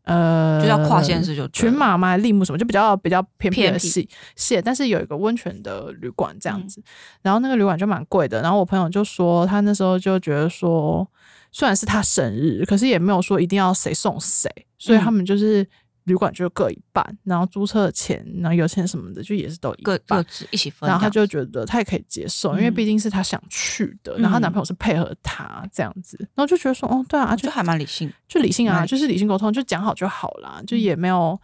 [0.03, 6.81] 呃，就叫跨县市就群马嘛，立木什么，就比较比较偏僻的县县，但是有一个温泉的旅馆这样子，
[7.21, 11.07] 然后那个旅馆就蛮贵的，然后我朋友就说，他那时候就觉得说，
[11.51, 15.67] 虽然是他生日，可是也没有说一定要谁送谁，所以他们就是。
[16.05, 20.87] 旅馆就各一半，然后租车的钱，然后油钱什么的，就也是都各各自一起分。
[20.87, 31.39] 然后他就觉得他也可以接受，因为毕竟是他想去的，然后男朋友是配合他这样子，然后就觉得说，哦，对啊，就还蛮理性，就理性啊，就是理性沟通，就讲好就好啦，就也没有，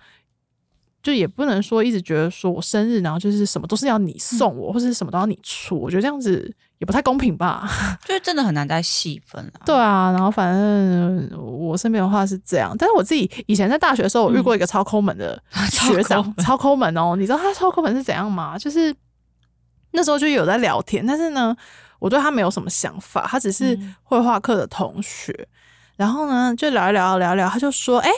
[1.01, 6.53] 就也不能说一直觉得说我生日，然后就是什么都是要你送我，或者什么都要你出，我觉得这样子。
[6.79, 7.67] 也不太公平吧？
[8.05, 9.51] 就是真的很难再细分了。
[9.65, 17.15] 对啊，然后反正我身边的话是这样，但是我自己以前在大学的时候，我遇过一个超抠门的 学长，超抠门哦。
[17.17, 18.59] 你知道他超抠门是怎样吗？
[18.59, 18.95] 就是
[19.93, 21.57] 那时候就有在聊天，但是呢，
[21.97, 25.47] 我对他没有什么想法，他只是绘画课的同学。
[25.97, 28.09] 然后呢，就聊一聊，聊聊，他就说：“哎，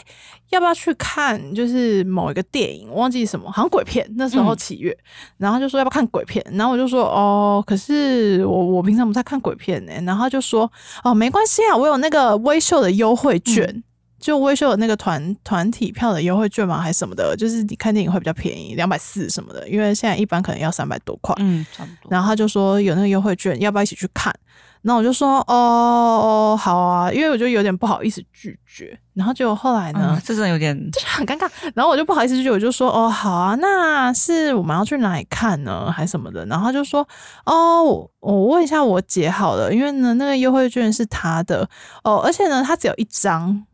[0.50, 1.56] 要不要去看？
[1.56, 4.06] 就是某一个电影，忘记什么，好像鬼片。
[4.18, 4.96] 那时候七月，
[5.38, 6.46] 然后就说要不要看鬼片？
[6.52, 9.94] 然后我就说：哦，可是我我平常不太看鬼片呢。
[10.06, 10.70] 然后就说：
[11.06, 13.82] 哦，没关系啊，我有那个微秀的优惠券，
[14.20, 21.34] 就微秀的那个团团体票的优惠券嘛，还是什么的，就是你看电影会比较便宜，两百四什么的，因为现在一般可能要三百多块。
[21.39, 22.12] 嗯，差不多。
[22.12, 24.34] 然后他就说有那个优惠券，要不要一起去看？”
[24.82, 36.46] 那我就说哦哦好啊，因为我就有点不好意思拒绝，然后结果后来呢，这真的有点就是很尴尬，然后我就不好意思拒绝，我就说哦好啊，那是我们要去哪里看呢，还是什么的？
[36.46, 37.06] 然后他就说
[37.46, 41.70] 哦，我问一下我姐好了，因为呢那个优惠券是她的
[42.06, 43.65] 哦，而且呢她只有一张，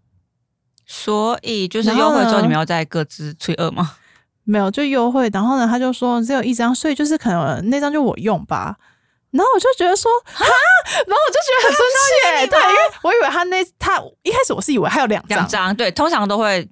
[0.87, 3.91] 所以就是优惠之后你们要再各自吹二吗？
[4.43, 8.75] 没有，就优惠，然后呢他就说只有一张，所以就是可能那张就我用吧。
[9.35, 16.67] 然后我就觉得说啊，然后我就觉得很生气，对，因为我以为他那他一开始我是以为还有两张，两张，对，通常都会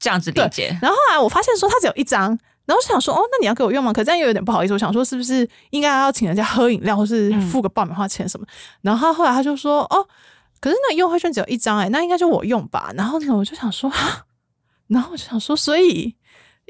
[0.00, 0.76] 这样子理解。
[0.82, 2.30] 然后后来我发现说他只有一张，
[2.66, 3.92] 然后我想说哦，那你要给我用吗？
[3.92, 8.44] 可这样又有点不好意思，我想说是不是应该要请人家喝饮料，或是付个爆米花钱什么？
[8.80, 10.04] 然后他后来他就说哦，
[10.60, 12.90] 可是那优惠券只有一张哎，那应该就我用吧。
[12.96, 14.24] 然后呢，我就想说啊，
[14.88, 16.16] 然后我就想说，所以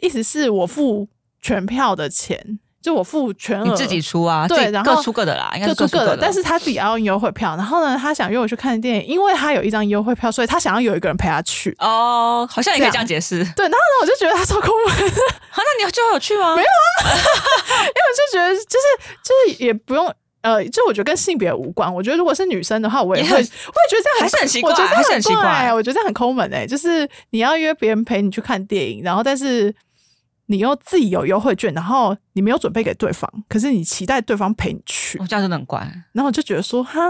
[0.03, 1.09] 意思是我付
[1.41, 2.59] 全票的钱。
[2.83, 4.49] 就我付全额，你自己出啊？
[4.49, 6.19] 对，然后各出各的啦，应该各出各的。
[6.21, 11.75] 但是他自己要用优惠票，然后呢，他想约我去看电影，因为他有一张优惠票，所以他想要有一个人陪他去。
[11.79, 13.39] 哦，好像也可以这样解释。
[13.55, 15.11] 对，然后呢，我就觉得他超抠门。
[15.51, 16.57] 好， 那你最后有去吗？
[16.57, 18.67] 没有啊， 因为我就觉得就是
[19.23, 21.95] 就是也不用呃，就我觉得跟性别无关。
[21.95, 25.73] 我觉得如果是女生的话，我也会我也觉得这样还是很奇怪，我觉得很奇怪。
[25.73, 29.73] 我觉得这样很抠门哎，就是你要约别人陪你去看电影，然后但是。
[30.47, 35.81] 你又自己有优惠券，然后你没有准备给对方，可是你期待对方陪你去，我这样真的很怪。
[36.13, 37.01] 然后我就觉得说哈，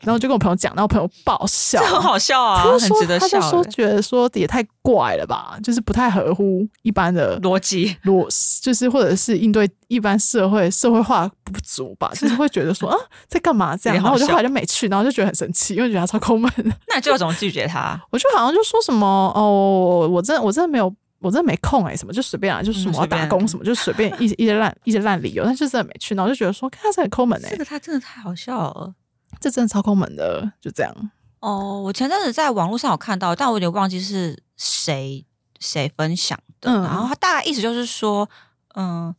[0.00, 3.28] 然后就跟我朋友讲，然后朋友爆笑，很好笑啊，很值得笑。
[3.28, 8.26] 他就说觉得说也太怪了吧，就是不太合乎一般的逻辑，逻
[8.62, 12.96] 就是或者是应对一般社会社会化不足吧， 就是会觉得说啊
[13.28, 16.50] 在干嘛这样，然后我就后来就没去，然后就觉得很生气，因为觉得他超抠门。
[16.88, 18.00] 那你最后怎么拒绝他？
[18.10, 20.92] 我就好像就说什么哦，我真我真的没有。
[21.18, 28.94] 我真的没空哎，什么就随便啊，就是什么打工什么，就随便一一些烂一些烂理由，但是真的没去，然后就觉得说，他是很抠门哎，这个他真的太好笑了，
[29.40, 31.10] 这真的超抠门的，就这样。
[31.40, 35.24] 哦，我前阵子在网络上有看到，但我有点忘记是谁
[35.58, 38.28] 谁分享的，然后他大概意思就是说，
[38.74, 39.14] 嗯，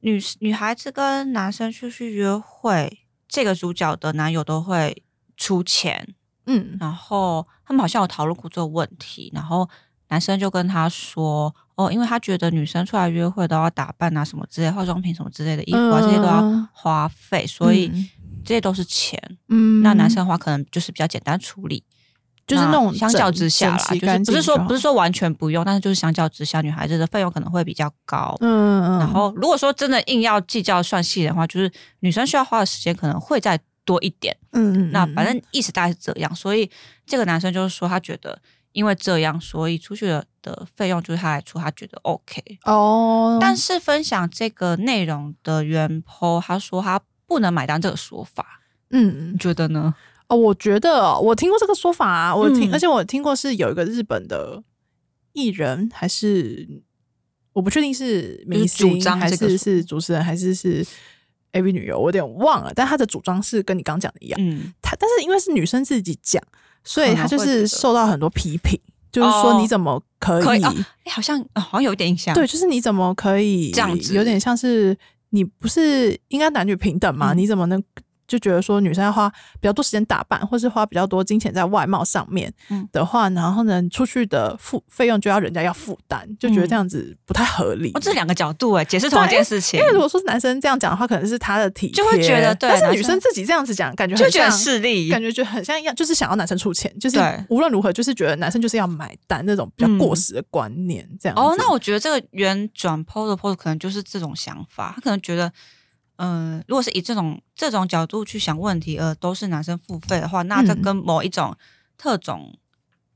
[0.00, 5.04] 女女孩子跟男生出去约会，这个主角的男友都会
[5.36, 6.14] 出钱，
[6.46, 9.68] 嗯，然后他们好像有讨论过这个问题，然后。
[10.10, 17.88] 男生就跟他说：“哦，因为他觉得女生出来约会都要打扮啊，什么之类，化妆品什么之类的衣服啊，这些都要花费，所以
[18.44, 19.18] 这些都是钱。
[19.48, 21.84] 嗯，那男生的话可能就是比较简单处理，
[22.44, 28.36] 就是那种相较之下啦，就是不是说不是说完全不用，但是就是相较之下，女孩子的费用可能会比较高。
[28.40, 28.98] 嗯嗯。
[28.98, 31.70] 然后如果说真的硬要计较算细的话，就是
[32.00, 34.36] 女生需要花的时间可能会再多一点。
[34.50, 34.90] 嗯嗯。
[34.90, 36.68] 那反正意思大概是这样，所以
[37.06, 38.36] 这个男生就是说他觉得。”
[38.72, 43.38] 因为这样，所以出去的的费用就是他来出，他觉得 OK 哦。
[43.40, 49.94] 但是分享这个内容的原 po，他说他不能买单这个说法，嗯，你觉得呢？
[50.28, 54.62] 哦，我觉得我听过这个说法啊，我听，而且我听过是有一个日本的
[55.32, 56.82] 艺人，还是
[57.52, 60.86] 我不确定是明星还是是主持人还是是
[61.52, 62.72] AV 女优，我有点忘了。
[62.74, 66.42] 但她的主张是跟你刚讲的一样，嗯，她但是因为是女生自己讲。
[66.82, 68.80] 所以她就是受到很多批评，
[69.12, 70.64] 就是说你怎么可以？
[70.64, 72.34] 哎，好像好像有点印象。
[72.34, 74.14] 对，就是你怎么可以这样子？
[74.14, 74.96] 有点像是
[75.28, 77.34] 你不是应该男女平等吗？
[77.34, 77.82] 你怎么能？
[78.30, 79.28] 就觉得说女生要花
[79.60, 82.52] 比较多时间打扮，或是花比较多金钱在外貌上面
[82.92, 87.90] 的话，然后呢，出去的付费用就要人家要负担，就觉得这样子不太合理。
[87.92, 89.80] 哦这两个角度哎，解释同一件事情。
[89.80, 101.08] 因为如果说男生这样讲的话，可能是他的体就会觉得对，但是女生自己这样子讲，感觉就觉得势利，感觉就很像一样，就是想要男生出钱，就是无论如何就是觉得男生就是要买单那种比较过时的观念。
[101.20, 105.52] 这样哦，那我觉得这个原转 PO 的 PO 可能就是这种想法，他可能觉得。
[106.22, 111.56] 嗯，如果是以这种这种角度去想问题，呃都是男生付费的话，那这跟某一种
[111.96, 112.58] 特种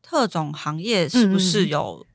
[0.01, 2.07] 特种行业是不是有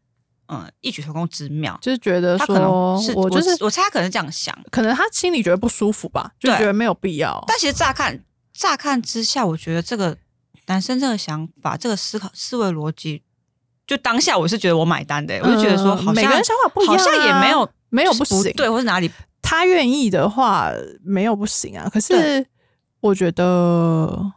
[0.47, 1.77] 嗯异曲同工之妙？
[1.79, 7.43] 就是觉得说，是我就是我猜他可能这样想，可能他心里觉得不舒服吧，就觉得没有必要。
[7.45, 10.17] 但其实乍看乍看之下，我觉得这个
[10.65, 13.21] 男生这个想法、这个思考思维逻辑，
[13.85, 19.11] 就当下我是觉得我买单的，我就觉得说，每个人想法不一样，好像也没有没有不行，对，或是哪里。
[19.49, 21.89] 他愿意的话，没有不行啊。
[21.91, 22.45] 可是
[22.99, 24.31] 我觉得，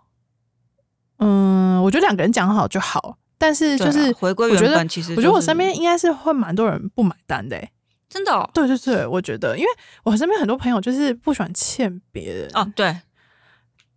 [1.18, 3.18] 嗯，我觉得两个人讲好就好。
[3.36, 7.62] 但是就是回归原本，其实我觉得我身边应该是会蛮多人不买单的。
[8.08, 8.50] 真的？
[8.54, 9.70] 对对对，我觉得，因为
[10.02, 12.50] 我身边很多朋友就是不喜欢欠别人。
[12.54, 12.96] 哦，对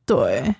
[0.05, 0.53] 对，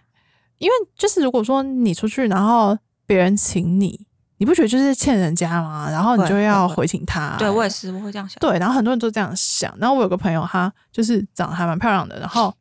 [0.59, 4.07] 因为就是如果说你出去，然后别人请你。
[4.37, 5.89] 你不觉得就是欠人家吗？
[5.89, 7.35] 然后你就要回请他。
[7.39, 8.37] 对我也是，我会这样想。
[8.39, 9.73] 对，然后很多人都这样想。
[9.79, 12.19] 然后我有个朋友，他就是长得还蛮漂亮的。
[12.19, 12.53] 然后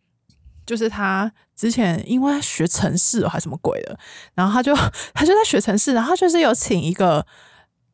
[0.65, 3.99] 就是他之前因为学城市还是什么鬼的，
[4.35, 4.75] 然后他就
[5.13, 7.27] 他就在学城市，然后就是有请一个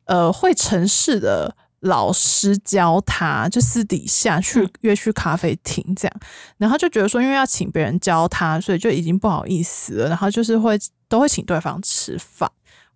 [0.05, 6.19] 呃会城市的老师教他，就私底下去约去咖啡厅这样。
[6.57, 10.09] 然后就觉得说，因为要请别人教他，所以就已经不好意思了。
[10.09, 12.47] 然后就是会都会请对方吃饭。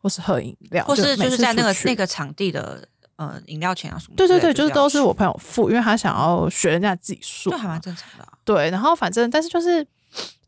[0.05, 4.13] 或是喝饮料，或是就是在那个那个场地的呃饮料钱啊什么？
[4.15, 8.27] 对对对，就是都是我朋友付，因为他想要学人家技术，就还蛮正常的。
[8.43, 9.84] 对，然后反正但是就是，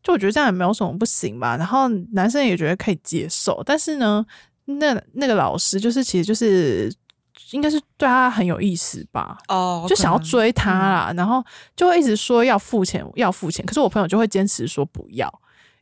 [0.00, 1.56] 就我觉得这样也没有什么不行吧。
[1.56, 4.24] 然后男生也觉得可以接受，但是呢，
[4.66, 6.88] 那那个老师就是其实就是
[7.50, 9.38] 应该是对他很有意思吧？
[9.48, 13.66] 哦，就想要追他啦，然后就会一直说要付钱，要付钱。
[13.66, 15.26] 可是我朋友就会坚持说不要，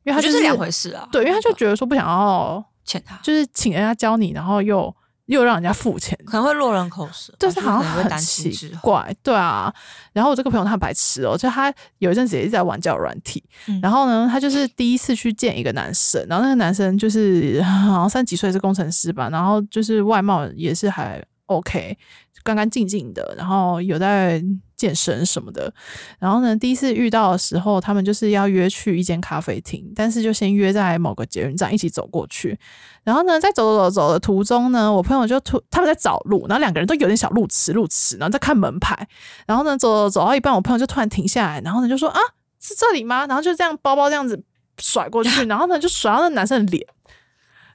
[0.05, 1.07] 因为他就是两回事啊。
[1.12, 2.64] 对，因为他就觉得说不想要。
[2.87, 4.95] 欠他就是请人家教你，然后又
[5.26, 9.70] 又让人家付钱，可能会落人口舌，就是好像很奇怪，对啊。
[10.12, 13.45] 然后我这个朋友他白痴哦，就他有一阵子也一直在玩交友软体，
[13.82, 21.99] 然后呢，他就是第一次去见一个男生，然后那个男生就是 好像三十几岁是工程师吧，然后就是外貌也是还 OK。
[22.45, 24.41] 干干净净的，然后有在
[24.77, 25.72] 健身什么的。
[26.18, 32.59] 然后呢，第一次遇到的时候，他们就是要约去一间咖啡厅，但是就先约在某个捷运站一起走过去。
[33.03, 39.09] 然后呢，在走走走走的途中呢，我朋友就突他们在找路，然后两个人都有点小路痴路痴，然后在看门牌。
[39.47, 42.20] 然后呢，走走走到一半，我朋友就突然停下来，然后呢就说：“啊，
[42.61, 44.43] 是这里吗？”然后就这样包包这样子
[44.79, 46.87] 甩过去， 然后呢就甩到那男生的脸。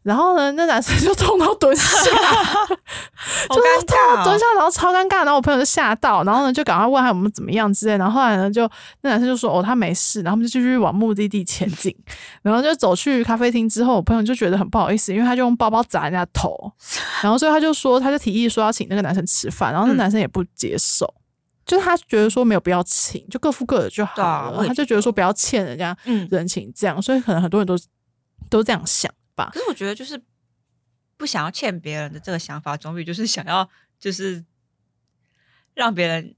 [0.04, 1.84] 然后呢，那男生就痛到蹲下，
[3.50, 5.18] 就是痛到蹲下，然后超尴尬。
[5.18, 7.96] 然后我朋友就吓到，然后呢就赶快问他有没有怎么样之类。
[7.98, 8.68] 然后后来呢，就
[9.02, 11.96] 那男生就说哦他没事，然后我们就继续往目的地前进。
[12.42, 16.72] 然后就走去咖啡厅之后，我朋友就觉得很不好意思，因为他就用包包砸人家头。
[17.22, 21.14] 然后所以他就说，他就提议说要请那个男生吃饭，然后那男生也不接受，
[21.64, 24.66] 就是他觉得说没有必要请，就各付各的就好了。
[24.68, 25.96] 他就觉得说不要欠人家
[26.32, 27.78] 人情这样，所以可能很多人都
[28.50, 29.12] 都这样想。
[29.54, 30.22] 可是我觉得，就是
[31.18, 33.68] 不想要欠别人的这个想法，总比就是想要
[34.00, 34.44] 就是
[35.74, 36.36] 让别人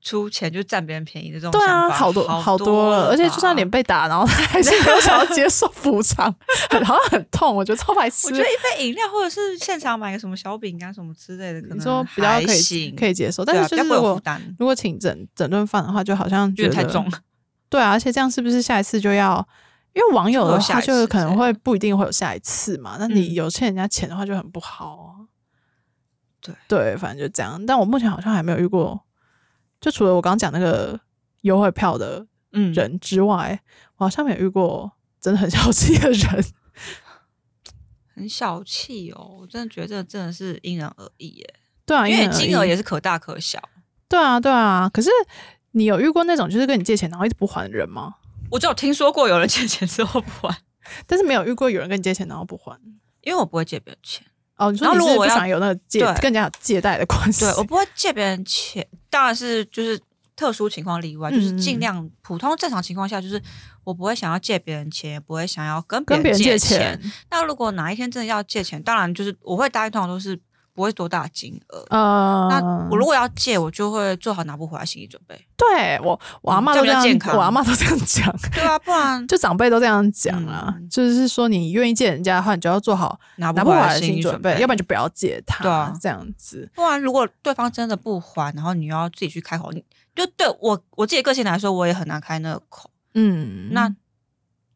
[0.00, 3.08] 出钱就占别人便宜的这种想法好多好多了。
[3.08, 6.34] 而且就算脸被打，然后他还是没有想要接受补偿，
[6.84, 7.54] 好像很痛。
[7.54, 8.26] 我觉得超白痴。
[8.28, 13.44] 我觉得一杯饮料或者是现场买个什么小饼干什么之类的，可能说比较可以可以接受。
[13.44, 14.20] 但是就是如果
[14.58, 17.08] 如果请整整顿饭的话，就好像觉得太重。
[17.68, 19.46] 对啊，而且这样是不是下一次就要？
[19.94, 22.96] 因为网友的话，就可能会不一定会有下一次嘛。
[22.98, 25.28] 那你有欠人家钱的话，就很不好啊。
[26.40, 27.64] 对对，反正就这样。
[27.66, 29.04] 但我目前好像还没有遇过，
[29.80, 30.98] 就除了我刚刚讲那个
[31.42, 33.60] 优惠票的人之外，
[33.96, 34.90] 我好像没有遇过
[35.20, 36.44] 真的很小气的人。
[38.14, 41.54] 很小气哦，我真的觉得真的是因人而异耶。
[41.86, 43.62] 对啊，因为金额也是可大可小。
[44.08, 44.90] 对啊，对啊。
[44.92, 45.10] 可是
[45.72, 48.14] 你有遇过那种就是跟你借钱然后一直不还的人吗？
[48.52, 50.54] 我只有听说过有人借钱之后不还，
[51.06, 52.78] 但是没有遇过有人跟你借钱然后不还，
[53.22, 54.22] 因为我不会借别人钱。
[54.58, 58.86] 哦，你说如果我想有那个借更加有借贷的关系，对我不会借别人钱。
[59.08, 59.98] 当然是就是
[60.36, 63.42] 特殊情况例外，就是尽量普通正常情况下，就是
[63.84, 67.00] 我不会想要借别人钱，不会想要跟别人借钱。
[67.30, 70.38] 那如果哪一天真的要借钱，当然就是我会答应，通常都是。
[70.74, 75.38] 不会多大金额，那我如果要借，我就会做好拿不回来心理准备。
[75.56, 77.04] 对我，我阿妈都这样，
[77.34, 78.34] 我阿妈都这样讲。
[78.54, 85.62] 对啊，不然 就长辈都这样讲啊，就是说你愿意借人家的话，你就要做好拿不回来的心理准备，要不然就不要借他。
[85.62, 86.70] 对啊，这样子。
[86.74, 89.84] 不然如果对方真的不还，然后你要自己去开口，你
[90.16, 92.90] 就对我我自己个性来说，我也很难开那个口。
[93.14, 93.94] 嗯，那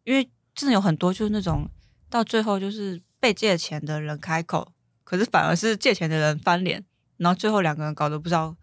[0.04, 1.66] 因为真的有很多就是那种
[2.10, 4.72] 到最后就是被借钱的人开口。
[5.06, 6.84] 可是反而是借钱的人翻脸，
[7.18, 8.56] 然后最后两个人搞得不知道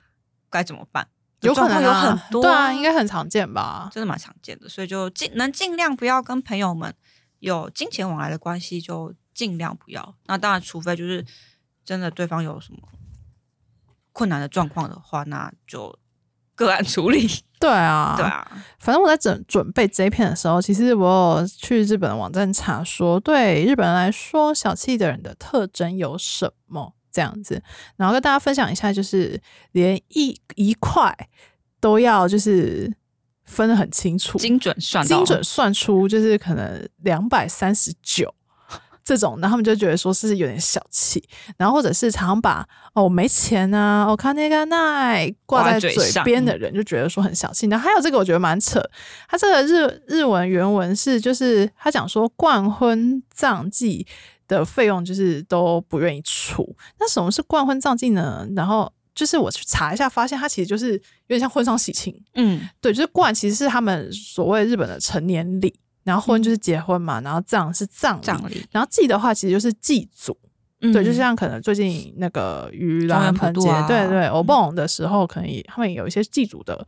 [0.49, 1.07] 该怎么办，
[1.39, 6.93] 有可能有很多，对啊，应该很常见吧，真的蛮常见的，所以就尽能尽量不要跟朋友们
[7.39, 10.15] 有金钱往来的关系，就尽量不要。
[10.25, 11.25] 那当然，除非就是
[11.85, 12.79] 真的对方有什么
[14.11, 15.97] 困难的状况的话，那就
[16.55, 17.27] 个案处理。
[17.59, 18.45] 对啊， 对啊，
[18.79, 27.63] 反正我在准准备这一片的时候，其实我有去日本的网站查，说对日本人来说，小气的人的特征有什么这样子，
[27.95, 29.41] 然后跟大家分享一下，就是
[29.71, 31.15] 连一一块
[31.79, 32.93] 都要就是
[33.45, 38.33] 分得很清楚，精准算精准算出，就是可能两百三十九。
[39.03, 41.21] 这种，然后他们就觉得说是有点小气，
[41.57, 45.93] 然后或者是常把哦没钱啊，我看那个奈挂在嘴
[46.23, 47.67] 边的人就觉得说很小气。
[47.67, 48.81] 然后还有这个我觉得蛮扯，
[49.27, 54.07] 他这个日日文原文是就是他讲说冠婚葬祭
[54.47, 56.75] 的费用就是都不愿意出。
[56.99, 58.47] 那什么是冠婚葬祭呢？
[58.55, 62.15] 然后就是我去查一下，发现它其实就是有点像婚丧喜庆。
[62.35, 65.73] 嗯，对，就是冠其实是他们所谓日本的成年礼。
[66.03, 70.37] 然后婚就是结婚嘛，然后葬是葬礼，然后祭的话其实就是祭祖，
[70.79, 76.85] 对，就像可能最近那个盂兰盆节，对对，我蹦的时候可能他们有一些祭祖的，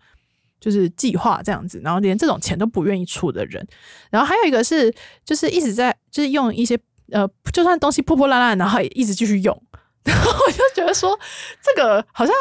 [0.59, 3.65] 就是计划这样子，然后连这种钱都不愿意出的人，
[4.11, 4.93] 然后还有一个是
[5.23, 6.77] 就是一直在就是用一些
[7.11, 9.63] 呃，就算东西破破烂烂，然后也一直继续用，
[10.03, 11.17] 然后我就觉得说
[11.61, 12.35] 这个好像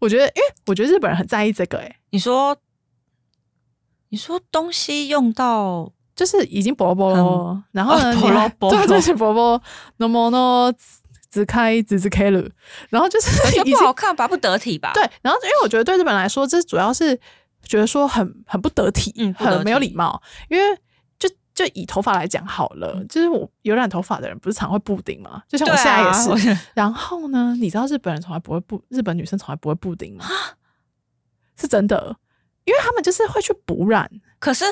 [0.00, 2.56] 我觉得，因为我觉得日本人很在意这个，哎，你说
[4.08, 5.92] 你说东西用到。
[6.16, 8.12] 就是已经薄薄了，然后呢，
[8.58, 9.62] 对，就是薄薄
[9.98, 10.72] ，no more no，
[11.30, 12.42] 只开只只开了，
[12.88, 13.30] 然后就是
[13.62, 14.92] 不好看吧，不得体吧？
[14.94, 17.14] 对，然后因为我觉得对日本来说，这主要是
[17.62, 20.78] 觉得说很很不得体，嗯，很没有礼貌，因为
[21.18, 25.42] 就就以头发来讲好了，就是我有染头发的人不是常会布丁吗？
[25.46, 26.58] 就像我现在也是。
[26.74, 30.24] 然后呢，你知道日本人从来不会布，日本女生从来不会布丁吗？
[31.58, 32.16] 是真的，
[32.64, 34.10] 因为他们就是会去补染。
[34.38, 34.64] 可是，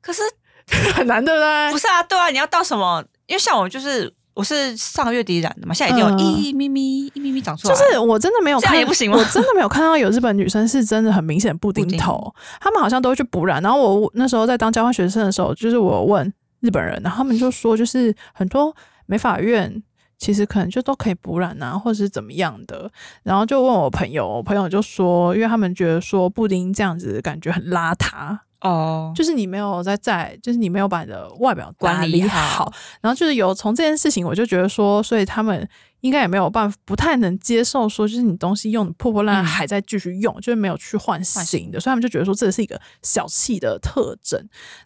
[0.00, 0.22] 可是
[0.94, 1.72] 很难，对不对？
[1.72, 3.04] 不是啊，对啊，你要到什么？
[3.26, 4.12] 因为像我就是。
[4.32, 7.74] 我是上个月底染的嘛，现在已经有一咪咪一咪咪长出来。
[7.74, 9.18] 就是我真的没有看，也不行吗？
[9.18, 13.60] 我真的没有看到有日本女生是真的很明显布丁头，他们好像都会去补染。
[13.60, 19.82] 然后我那时候在当交换学生的时候，就是我问日本人，然后他们就说，就是很多美发院
[20.16, 22.90] 其实可能就都可以补染啊，或者是怎么样的。
[23.24, 28.38] 然后就问我朋友，我朋友就说，因为他们觉得说布丁这样子感觉很邋遢。
[28.60, 35.66] 哦，就是你没有在在，就是你没有把你的外表管理好，然后就是有从这件事情，我就觉得说，所以他们
[36.00, 44.38] 应该也没有办法，不太能接受说，就是你东西用破破烂烂还在继续用，就是没有去换新的，所以他们就觉得说这是一个小气的特征。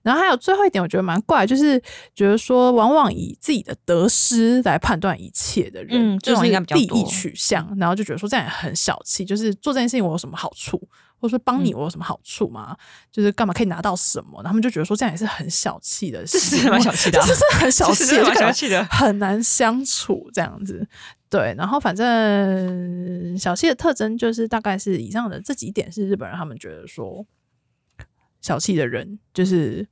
[0.03, 1.81] 然后还有最后一点，我觉得蛮怪，就是
[2.15, 10.81] 觉得说，往往以自己的得失来判断一切的人，就是利益取向，然后就觉得说这样也很小气，就是做这件事情我有什么好处？
[11.25, 12.77] 或者说帮你我有什么好处吗？
[13.11, 14.43] 就是干嘛可以拿到什么？
[14.43, 20.87] 他们就觉得说这样也是很小气的，是蛮小气的， 就是很小气，蛮小气的，很难相处这样子。
[21.31, 27.25] 对，然后反正小气的特征就是大概是以上的这几点是日本人他们觉得说
[28.43, 29.89] 小气的人，就是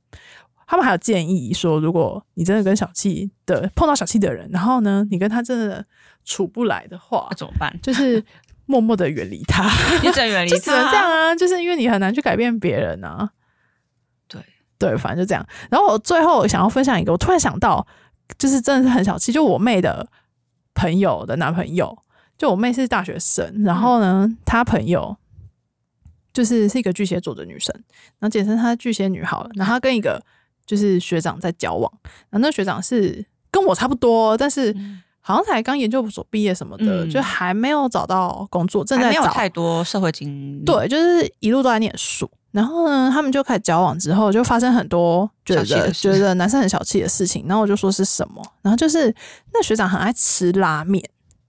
[0.67, 5.83] 他们还有建议说，如果你真的跟小气的碰到小气的人，然后呢，你跟他真的
[6.23, 7.75] 处不来的话，怎么办？
[7.81, 8.23] 就是。
[8.65, 9.69] 默默的远离他，
[10.01, 11.35] 你只能远离他，只能这样啊！
[11.35, 13.29] 就是因为你很难去改变别人啊。
[14.27, 14.41] 对
[14.77, 15.45] 对，反正就这样。
[15.69, 17.85] 然后我最后想要分享一个，我突然想到，
[18.37, 20.07] 就是真的是很小气，就我妹的
[20.73, 21.97] 朋友的男朋友，
[22.37, 25.17] 就我妹是大学生，然后呢，她朋友
[26.31, 27.73] 就是是一个巨蟹座的女生，
[28.19, 29.49] 然后简称她巨蟹女好了。
[29.55, 30.23] 然后她跟一个
[30.65, 31.91] 就是学长在交往，
[32.29, 34.73] 然后那个学长是跟我差不多，但是。
[35.25, 39.27] 好像才刚研究所毕业什么的，就还没有找到工作，正在找。
[39.27, 40.65] 太多社会经历。
[40.65, 42.29] 对，就是一路都在念书。
[42.51, 47.45] 然后呢，他们就开始交往之后，就发生很多觉得觉得男生很小气的事情。
[47.47, 48.45] 然后我就说是什么？
[48.61, 49.15] 然后就是
[49.53, 51.01] 那学长很爱吃拉面，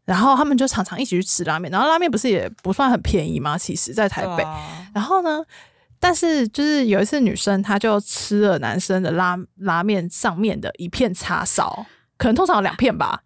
[0.05, 1.69] 然后他们就常常一起去吃拉面。
[1.71, 3.59] 然后拉面不是也不算很便宜吗？
[3.59, 4.47] 其实，在台北。
[4.95, 5.43] 然后呢，
[5.99, 11.85] 但是就是有一次女生她就吃了男生的拉拉面上面的一片叉烧，
[12.17, 13.21] 可能通常有两片吧。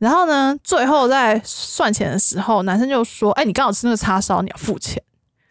[0.00, 5.00] 然后呢，最后在算钱的时候，男生就说：“哎，你刚好吃那个叉烧，你要付钱，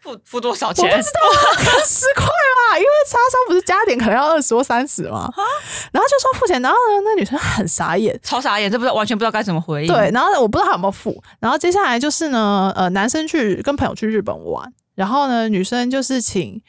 [0.02, 0.84] 付付多少钱？
[0.84, 5.32] 我不知道，十块吧，因为叉烧不是加点可能要二十或三十吗？
[5.92, 9.94] 然后就说付钱，然后呢，那女生很傻眼，超傻眼，这不知道完全不知道该怎么回应。
[9.94, 11.22] 对，然后我不知道他有没有付。
[11.38, 16.60] 然后接下来就是呢，呃，男生去跟朋友去日本玩，然后呢，女生就是请。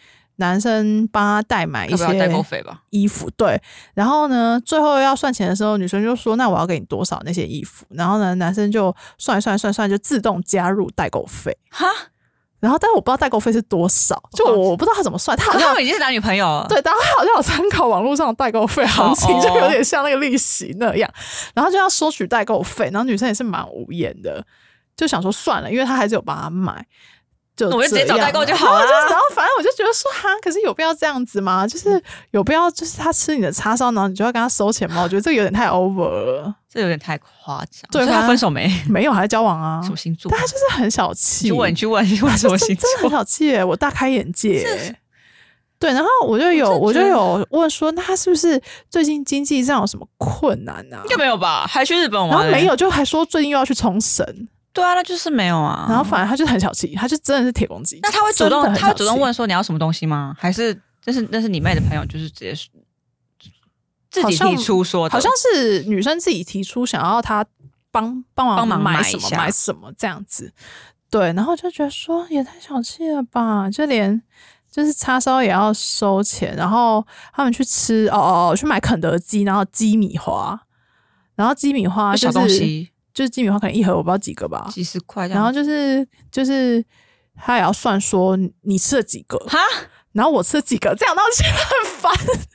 [0.41, 3.61] 男生帮他代买一些代购费吧，衣服对，
[3.93, 11.87] 然后呢，最后要算钱的时候，女生就说：“那我要给你多少那些衣服？”然后呢，男生就算一算算算，就自动加入代购费哈。
[12.59, 15.35] 然后，但是我不知道代购费是多少，就我不知道他怎么算。
[15.37, 21.11] 他好像已经是男女朋友了，对，但他好像有参考网络上的代购费行情，就有点像那个利息那样。
[21.55, 24.45] 然后就要收取代购费，然后女生也是蛮无言的，
[24.95, 26.85] 就想说算了，因为他还是有帮他买。
[27.60, 28.80] 我就直接找代购就好了。
[29.10, 31.68] 然后反正我就觉得说哈，可是有必要这样子吗？
[31.68, 35.04] 就是有必要，就是他吃你的叉烧，然后你就要跟他收钱吗？
[35.04, 37.89] 我觉得这个有点太 over 了，这有点太夸张。
[37.91, 38.72] 对，他分手没？
[38.89, 39.82] 没有，还在交往啊？
[39.84, 40.32] 什么星座？
[40.32, 41.47] 但他就是很小气。
[41.47, 42.89] 去问，去问，去问什么星座？
[42.89, 44.95] 真的很小气，我大开眼界。
[45.78, 51.02] 对，然后我就有，我就有问说，那他是不是最近经济上有什么困难啊？
[51.04, 51.66] 应该没有吧？
[51.68, 52.30] 还去日本玩？
[52.30, 54.47] 然后没有，就还说最近又要去冲绳。
[54.74, 55.86] 对啊，那就是没有啊。
[55.89, 57.99] 然后反而他就很小气，他就真的是铁公鸡。
[58.01, 60.34] 那他会主动，他会主动问说你要什么东西吗？
[60.39, 62.53] 还是那是那是你妹的朋友，就是直接
[64.09, 67.45] 自己提出说，好像是女生自己提出想要他
[67.91, 70.53] 帮帮忙帮忙买什么买什么这样子。
[71.09, 74.22] 对，然后就觉得说也太小气了吧，就连
[74.72, 80.57] 就是叉烧也要收钱，然后他们去吃哦哦去买肯德基，然后鸡米花，
[81.36, 82.89] 然后鸡米花小东西。
[83.14, 85.28] 就是鸡米花可能一盒我不知道几个吧，几十块。
[85.28, 86.84] 然后就是就是
[87.36, 89.59] 他也要算说你吃了几个哈，
[90.12, 92.12] 然后我吃了几个，这样，然后就很烦。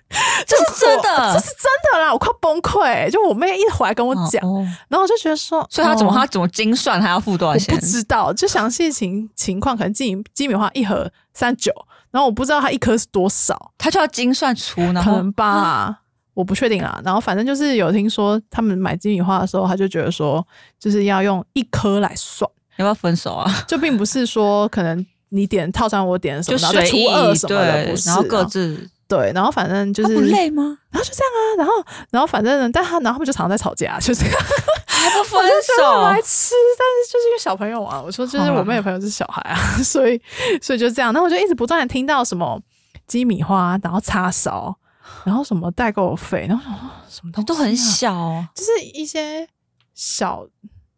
[0.46, 3.10] 这是真的，这是真的啦，我快崩溃。
[3.10, 4.40] 就我妹一回来跟我讲，
[4.88, 7.74] 然后我就觉得说，所以他怎么他怎么精算，他要付多少钱？
[7.74, 11.72] 不知道，就详细情情况，可能鸡鸡米花一盒三九，
[12.12, 16.02] 然后我不知道他一颗是多少，他就要精算出，可能吧。
[16.36, 20.46] 我不确定啊，然后反正就是有听说他们买鸡米花的时候，他就觉得说
[20.78, 23.50] 就是要用一颗来算，要不要分手啊？
[23.66, 28.90] 就并不是说可能你点套餐我点什么，然后再除二什么的，不是，然后各自。
[29.08, 30.76] 对，然后反正就是不累吗？
[30.90, 31.72] 然后就这样啊，然后
[32.10, 34.24] 然后反正，但他然后他们就常常在吵架，就是
[34.84, 35.40] 还不分
[35.78, 40.20] 手，来吃，但是就是因为小朋友啊，我说就是我妹的朋友是小孩啊， 所以
[40.60, 42.60] 所以就这样，那我就一直不断的听到什么
[43.06, 44.76] 鸡米花，然后叉烧，
[45.24, 49.48] 然后什么代购费，然后什么什么都很小，就是一些
[49.94, 50.46] 小。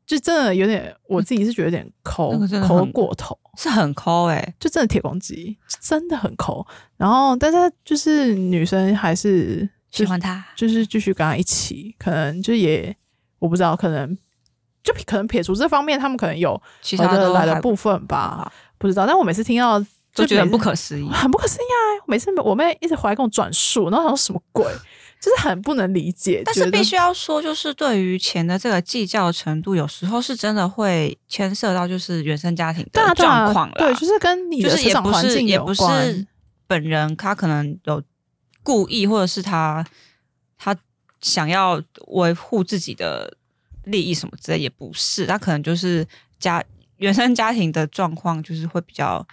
[0.06, 2.32] 就真的有点，我自己是觉得有点抠，
[2.66, 6.66] 抠过头，是很抠哎，就真的铁公鸡，真的很抠。
[6.96, 12.96] 然后，但是就是女生还是喜欢他，就是继续跟他一起，可能就也
[13.38, 14.16] 我不知道，可能
[14.82, 19.06] 就可能撇除这方面，他们可能有其他的来的部分吧，不知道。
[19.06, 19.78] 但我每次听到
[20.22, 22.04] 就觉得很不可思议，很不可思议啊！
[22.06, 24.66] 每次我妹一直回来跟我转述，然后想说什么鬼。
[25.20, 33.74] 就是很不能理解，但是必须要说，就是对于钱的这个计较程度，有时候是真的会牵涉到就是原生家庭的状况了。
[33.78, 36.24] 对，就是跟你的成长环境有关。
[36.68, 38.00] 本人他可能有
[38.62, 39.84] 故意，或者是他
[40.56, 40.76] 他
[41.20, 43.36] 想要维护自己的
[43.86, 45.26] 利益什么之类，也不是。
[45.26, 46.06] 他可能就是
[46.38, 46.62] 家
[46.98, 49.26] 原生家庭的状况，就是会比较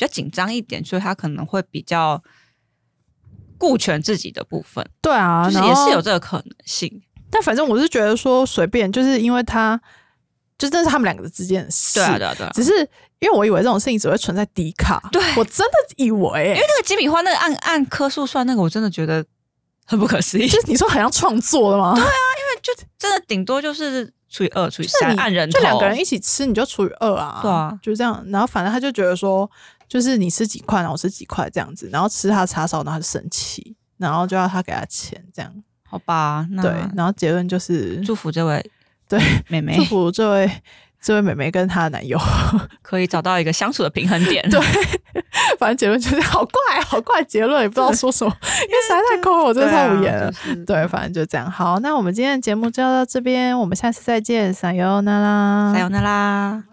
[0.00, 2.22] 比较紧张一点，所以他可能会比较。
[3.60, 6.90] 顾全自己的部分，对啊，就是也是有这个可能性。
[7.30, 9.78] 但反正我是觉得说随便，就是因为他，
[10.56, 12.00] 就这是他们两个之间的事。
[12.00, 12.50] 对啊，对啊，对啊。
[12.54, 12.72] 只是
[13.18, 19.22] 因为我以为这种事情只会存在迪卡，对我真的以为，因为那个鸡米花那个按按颗数算那个，我真的觉得
[19.84, 20.48] 很不可思议。
[20.48, 21.92] 就是你说很像创作的吗？
[21.94, 27.40] 对啊，因为就真的顶多就是除以二，除以三，按人就两个人一起吃，你就除以二啊。
[27.42, 28.24] 对啊，就这样。
[28.28, 29.50] 然后反正他就觉得说，
[29.90, 33.76] 就是你吃几块，然后我吃几块这样子，然后吃他叉烧，然后他就生气。
[33.98, 35.54] 然后就要他给他钱，这样
[35.86, 36.48] 好吧？
[36.62, 38.70] 对，然后结论就是祝福这位
[39.06, 40.50] 对妹妹，祝福这位
[41.02, 42.18] 这位妹妹跟她的男友
[42.80, 44.42] 可以找到一个相处的平衡点。
[44.48, 44.58] 对，
[45.58, 50.32] 反正结论就是好怪，好怪，结论也不知道说什么，因为实在太抠了，我真的太无言了。
[50.66, 51.50] 对，反正就这样。
[51.50, 56.64] 好，那我们今天的节目就到这边，我们下次再见，撒由那拉，撒由那拉。